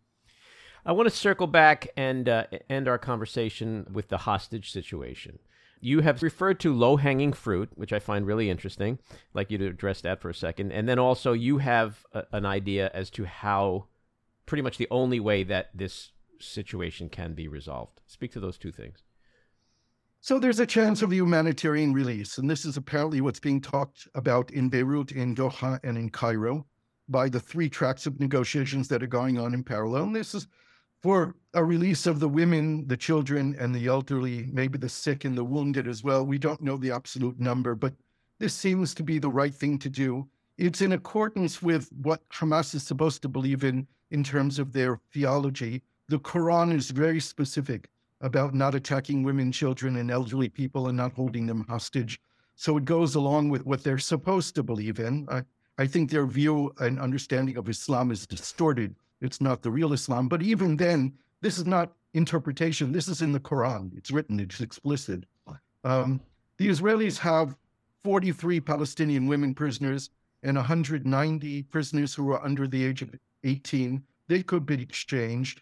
[0.85, 5.39] I want to circle back and uh, end our conversation with the hostage situation.
[5.81, 8.97] You have referred to low hanging fruit, which I find really interesting.
[9.11, 10.71] I'd like you to address that for a second.
[10.71, 13.87] And then also, you have a, an idea as to how
[14.45, 17.99] pretty much the only way that this situation can be resolved.
[18.07, 19.03] Speak to those two things.
[20.27, 24.51] So there's a chance of humanitarian release, and this is apparently what's being talked about
[24.51, 26.65] in Beirut, in Doha, and in Cairo
[27.07, 30.03] by the three tracks of negotiations that are going on in parallel.
[30.03, 30.49] And this is
[31.01, 35.37] for a release of the women, the children, and the elderly, maybe the sick and
[35.37, 36.25] the wounded as well.
[36.25, 37.93] We don't know the absolute number, but
[38.37, 40.27] this seems to be the right thing to do.
[40.57, 44.99] It's in accordance with what Hamas is supposed to believe in in terms of their
[45.13, 45.83] theology.
[46.09, 47.87] The Quran is very specific
[48.21, 52.19] about not attacking women, children, and elderly people and not holding them hostage.
[52.55, 55.27] So it goes along with what they're supposed to believe in.
[55.29, 55.43] I,
[55.77, 58.95] I think their view and understanding of Islam is distorted.
[59.21, 60.27] It's not the real Islam.
[60.27, 62.91] But even then, this is not interpretation.
[62.91, 63.95] This is in the Quran.
[63.95, 65.25] It's written, it's explicit.
[65.83, 66.19] Um,
[66.57, 67.55] the Israelis have
[68.03, 70.09] 43 Palestinian women prisoners
[70.43, 73.13] and 190 prisoners who are under the age of
[73.43, 74.01] 18.
[74.27, 75.61] They could be exchanged.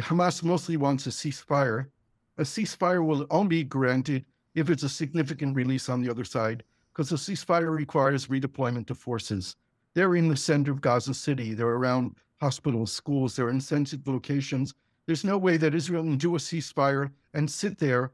[0.00, 1.88] Hamas mostly wants a ceasefire.
[2.38, 4.24] a ceasefire will only be granted
[4.54, 8.98] if it's a significant release on the other side, because a ceasefire requires redeployment of
[8.98, 9.56] forces.
[9.94, 11.52] They're in the center of Gaza City.
[11.52, 13.36] They're around hospitals, schools.
[13.36, 14.74] They're in sensitive locations.
[15.06, 18.12] There's no way that Israel can do a ceasefire and sit there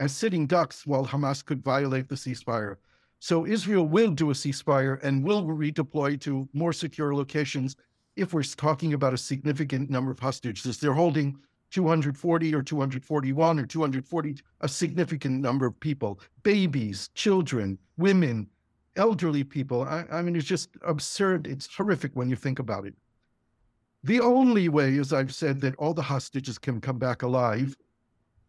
[0.00, 2.76] as sitting ducks while Hamas could violate the ceasefire.
[3.20, 7.76] So Israel will do a ceasefire and will redeploy to more secure locations
[8.16, 10.78] if we're talking about a significant number of hostages.
[10.78, 11.38] They're holding
[11.70, 18.48] 240 or 241 or 240, a significant number of people, babies, children, women,
[18.96, 19.82] elderly people.
[19.82, 21.46] I, I mean, it's just absurd.
[21.46, 22.94] It's horrific when you think about it.
[24.04, 27.76] The only way, as I've said, that all the hostages can come back alive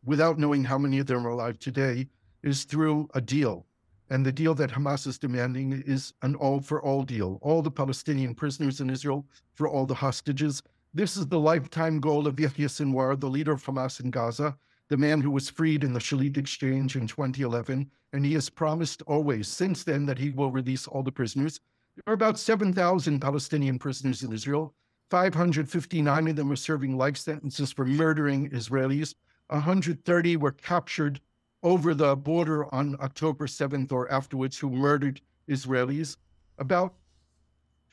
[0.04, 2.08] without knowing how many of them are alive today
[2.44, 3.66] is through a deal.
[4.10, 7.40] And the deal that Hamas is demanding is an all for all deal.
[7.42, 10.62] All the Palestinian prisoners in Israel for all the hostages.
[10.94, 14.56] This is the lifetime goal of Yahya Sinwar, the leader of Hamas in Gaza,
[14.90, 17.90] the man who was freed in the Shalit exchange in 2011.
[18.14, 21.60] And he has promised always since then that he will release all the prisoners.
[21.96, 24.74] There are about 7,000 Palestinian prisoners in Israel.
[25.10, 29.16] 559 of them are serving life sentences for murdering Israelis.
[29.50, 31.20] 130 were captured
[31.66, 36.16] over the border on October 7th or afterwards who murdered Israelis.
[36.60, 36.94] About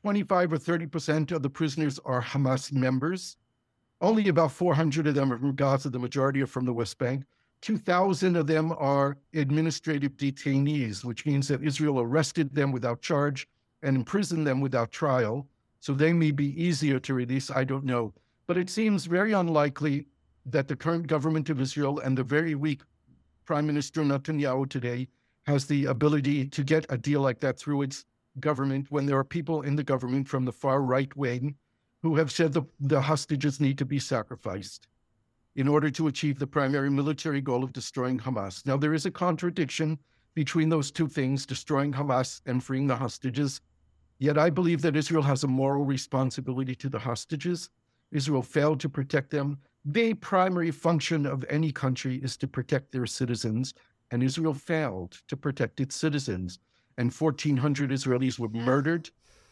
[0.02, 3.38] 25 or 30 percent of the prisoners are Hamas members.
[4.02, 5.88] Only about 400 of them are from Gaza.
[5.88, 7.24] The majority are from the West Bank.
[7.62, 13.48] 2,000 of them are administrative detainees, which means that Israel arrested them without charge
[13.82, 15.46] and imprisoned them without trial.
[15.80, 17.50] So they may be easier to release.
[17.50, 18.12] I don't know.
[18.46, 20.08] But it seems very unlikely
[20.44, 22.82] that the current government of Israel and the very weak
[23.44, 25.08] Prime Minister Netanyahu today
[25.46, 28.04] has the ability to get a deal like that through its
[28.40, 31.56] government when there are people in the government from the far right wing
[32.02, 34.88] who have said the, the hostages need to be sacrificed
[35.54, 38.64] in order to achieve the primary military goal of destroying Hamas.
[38.66, 39.98] Now, there is a contradiction
[40.34, 43.60] between those two things, destroying Hamas and freeing the hostages.
[44.18, 47.68] Yet I believe that Israel has a moral responsibility to the hostages.
[48.12, 49.58] Israel failed to protect them.
[49.84, 53.74] The primary function of any country is to protect their citizens,
[54.12, 56.60] and Israel failed to protect its citizens.
[56.98, 59.10] And 1,400 Israelis were murdered,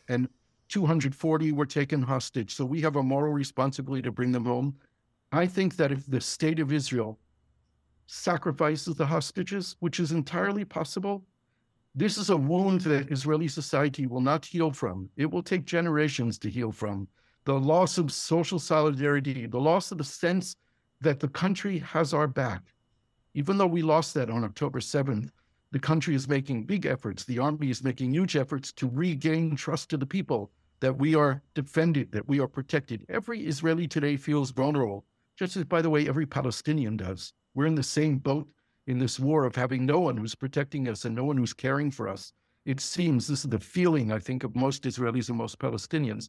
[0.09, 0.29] and
[0.69, 2.55] 240 were taken hostage.
[2.55, 4.77] So we have a moral responsibility to bring them home.
[5.33, 7.19] I think that if the state of Israel
[8.07, 11.25] sacrifices the hostages, which is entirely possible,
[11.95, 15.11] this is a wound that Israeli society will not heal from.
[15.17, 17.09] It will take generations to heal from.
[17.45, 20.57] The loss of social solidarity, the loss of the sense
[21.01, 22.63] that the country has our back.
[23.35, 25.31] Even though we lost that on October 7th,
[25.73, 27.25] the country is making big efforts.
[27.25, 31.43] The army is making huge efforts to regain trust to the people that we are
[31.55, 33.05] defended, that we are protected.
[33.09, 35.05] Every Israeli today feels vulnerable,
[35.39, 37.33] just as, by the way, every Palestinian does.
[37.55, 38.49] We're in the same boat
[38.87, 41.91] in this war of having no one who's protecting us and no one who's caring
[41.91, 42.33] for us.
[42.65, 46.29] It seems this is the feeling, I think, of most Israelis and most Palestinians.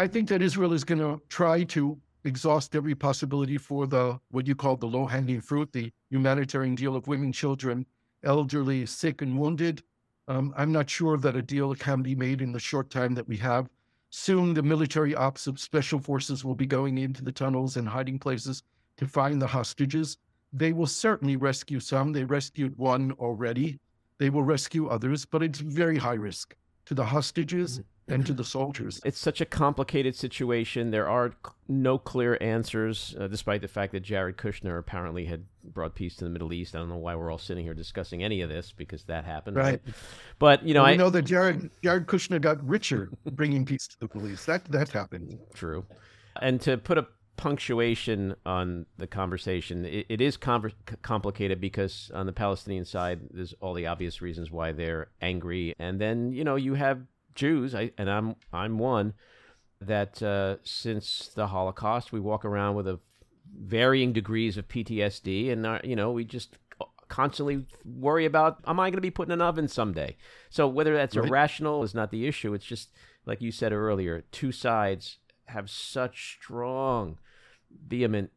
[0.00, 4.46] I think that Israel is going to try to exhaust every possibility for the what
[4.46, 7.84] you call the low-hanging fruit, the humanitarian deal of women, children,
[8.24, 9.82] elderly, sick, and wounded.
[10.26, 13.28] Um, I'm not sure that a deal can be made in the short time that
[13.28, 13.68] we have.
[14.08, 18.18] Soon, the military ops of special forces will be going into the tunnels and hiding
[18.18, 18.62] places
[18.96, 20.16] to find the hostages.
[20.50, 22.14] They will certainly rescue some.
[22.14, 23.78] They rescued one already.
[24.16, 27.82] They will rescue others, but it's very high risk to the hostages mm-hmm.
[28.10, 29.00] And to the soldiers.
[29.04, 30.90] It's such a complicated situation.
[30.90, 31.32] There are
[31.68, 36.24] no clear answers, uh, despite the fact that Jared Kushner apparently had brought peace to
[36.24, 36.74] the Middle East.
[36.74, 39.56] I don't know why we're all sitting here discussing any of this because that happened.
[39.56, 39.80] Right.
[40.38, 43.98] But you know, well, I know that Jared Jared Kushner got richer bringing peace to
[44.00, 44.46] the Middle East.
[44.46, 45.38] That that happened.
[45.54, 45.86] True.
[46.40, 47.06] And to put a
[47.36, 53.54] punctuation on the conversation, it, it is com- complicated because on the Palestinian side, there's
[53.60, 57.00] all the obvious reasons why they're angry, and then you know you have
[57.34, 59.14] Jews, I, and I'm I'm one
[59.80, 63.00] that uh, since the Holocaust, we walk around with a
[63.52, 66.56] varying degrees of PTSD, and uh, you know we just
[67.08, 70.16] constantly worry about am I going to be put in an oven someday?
[70.48, 71.28] So whether that's right.
[71.28, 72.54] irrational is not the issue.
[72.54, 72.90] It's just
[73.26, 77.18] like you said earlier, two sides have such strong,
[77.86, 78.30] vehement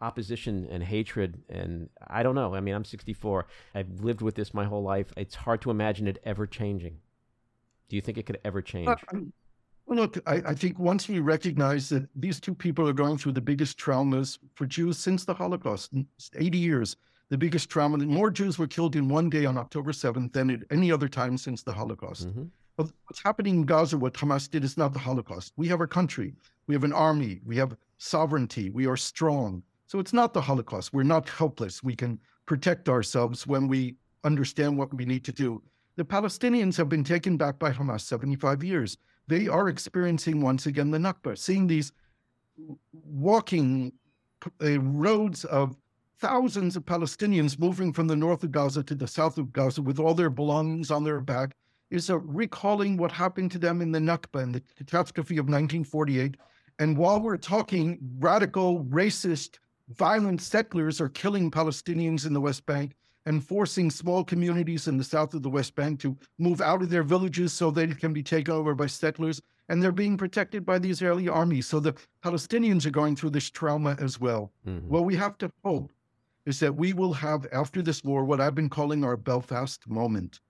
[0.00, 2.54] opposition and hatred and I don't know.
[2.54, 3.46] I mean, I'm 64.
[3.74, 5.12] I've lived with this my whole life.
[5.16, 6.98] It's hard to imagine it ever changing.
[7.92, 8.88] Do you think it could ever change?
[8.88, 9.18] Uh,
[9.86, 13.42] look, I, I, think once we recognize that these two people are going through the
[13.42, 15.92] biggest traumas for Jews since the Holocaust,
[16.34, 16.96] 80 years,
[17.28, 20.60] the biggest trauma, more Jews were killed in one day on October 7th than at
[20.70, 22.28] any other time since the Holocaust.
[22.28, 22.44] Mm-hmm.
[22.78, 25.52] But what's happening in Gaza, what Hamas did, is not the Holocaust.
[25.58, 26.32] We have a country,
[26.68, 29.62] we have an army, we have sovereignty, we are strong.
[29.86, 30.94] So it's not the Holocaust.
[30.94, 31.82] We're not helpless.
[31.82, 35.62] We can protect ourselves when we understand what we need to do.
[35.96, 38.96] The Palestinians have been taken back by Hamas 75 years.
[39.28, 41.92] They are experiencing once again the Nakba, seeing these
[42.92, 43.92] walking
[44.62, 45.76] uh, roads of
[46.18, 49.98] thousands of Palestinians moving from the north of Gaza to the south of Gaza with
[49.98, 51.54] all their belongings on their back
[51.90, 56.36] is a recalling what happened to them in the Nakba and the catastrophe of 1948.
[56.78, 59.58] And while we're talking radical, racist,
[59.90, 62.94] violent settlers are killing Palestinians in the West Bank
[63.26, 66.90] and forcing small communities in the south of the West Bank to move out of
[66.90, 69.40] their villages so they can be taken over by settlers.
[69.68, 71.60] And they're being protected by the Israeli army.
[71.60, 71.94] So the
[72.24, 74.52] Palestinians are going through this trauma as well.
[74.66, 74.88] Mm-hmm.
[74.88, 75.92] What we have to hope
[76.44, 80.40] is that we will have, after this war, what I've been calling our Belfast moment.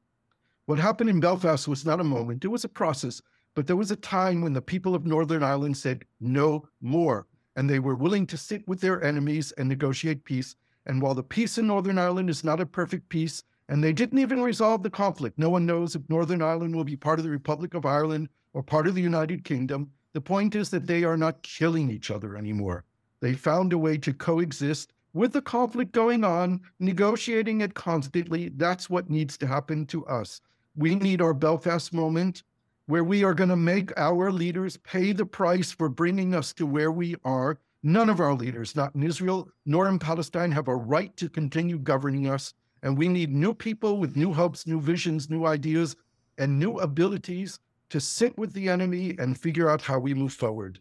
[0.67, 3.21] What happened in Belfast was not a moment, it was a process.
[3.55, 7.69] But there was a time when the people of Northern Ireland said, no more and
[7.69, 10.57] they were willing to sit with their enemies and negotiate peace.
[10.87, 14.19] And while the peace in Northern Ireland is not a perfect peace, and they didn't
[14.19, 17.31] even resolve the conflict, no one knows if Northern Ireland will be part of the
[17.31, 19.91] Republic of Ireland or part of the United Kingdom.
[20.13, 22.85] The point is that they are not killing each other anymore.
[23.21, 28.49] They found a way to coexist with the conflict going on, negotiating it constantly.
[28.51, 30.41] That's what needs to happen to us.
[30.77, 32.43] We need our Belfast moment
[32.87, 36.67] where we are going to make our leaders pay the price for bringing us to
[36.67, 37.59] where we are.
[37.83, 41.79] None of our leaders, not in Israel nor in Palestine, have a right to continue
[41.79, 42.55] governing us.
[42.83, 45.97] And we need new people with new hopes, new visions, new ideas,
[46.39, 47.59] and new abilities
[47.91, 50.81] to sit with the enemy and figure out how we move forward.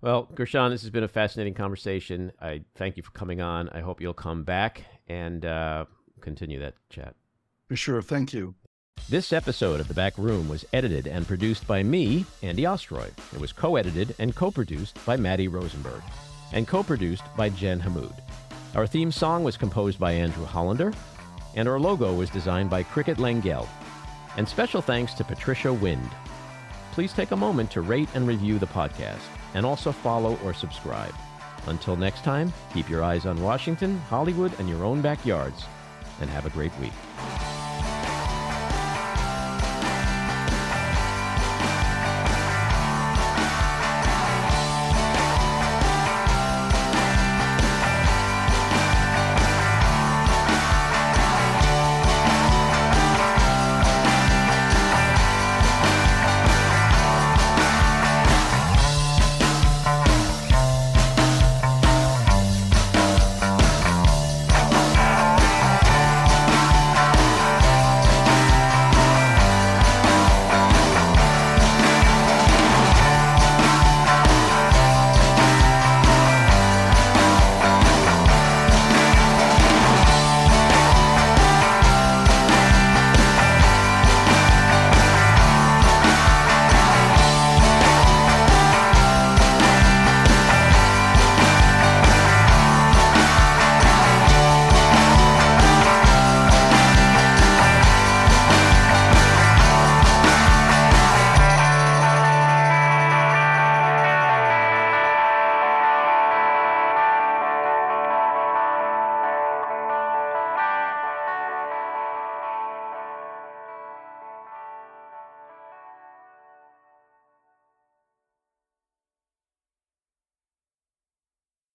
[0.00, 2.32] Well, Gershon, this has been a fascinating conversation.
[2.40, 3.68] I thank you for coming on.
[3.68, 5.84] I hope you'll come back and uh,
[6.20, 7.14] continue that chat.
[7.68, 8.00] For sure.
[8.00, 8.54] Thank you.
[9.08, 13.10] This episode of The Back Room was edited and produced by me, Andy Ostroy.
[13.32, 16.02] It was co edited and co produced by Maddie Rosenberg,
[16.52, 18.14] and co produced by Jen Hammoud.
[18.74, 20.92] Our theme song was composed by Andrew Hollander,
[21.54, 23.66] and our logo was designed by Cricket Langell.
[24.36, 26.08] And special thanks to Patricia Wind.
[26.92, 29.22] Please take a moment to rate and review the podcast,
[29.54, 31.14] and also follow or subscribe.
[31.66, 35.64] Until next time, keep your eyes on Washington, Hollywood, and your own backyards,
[36.20, 37.59] and have a great week.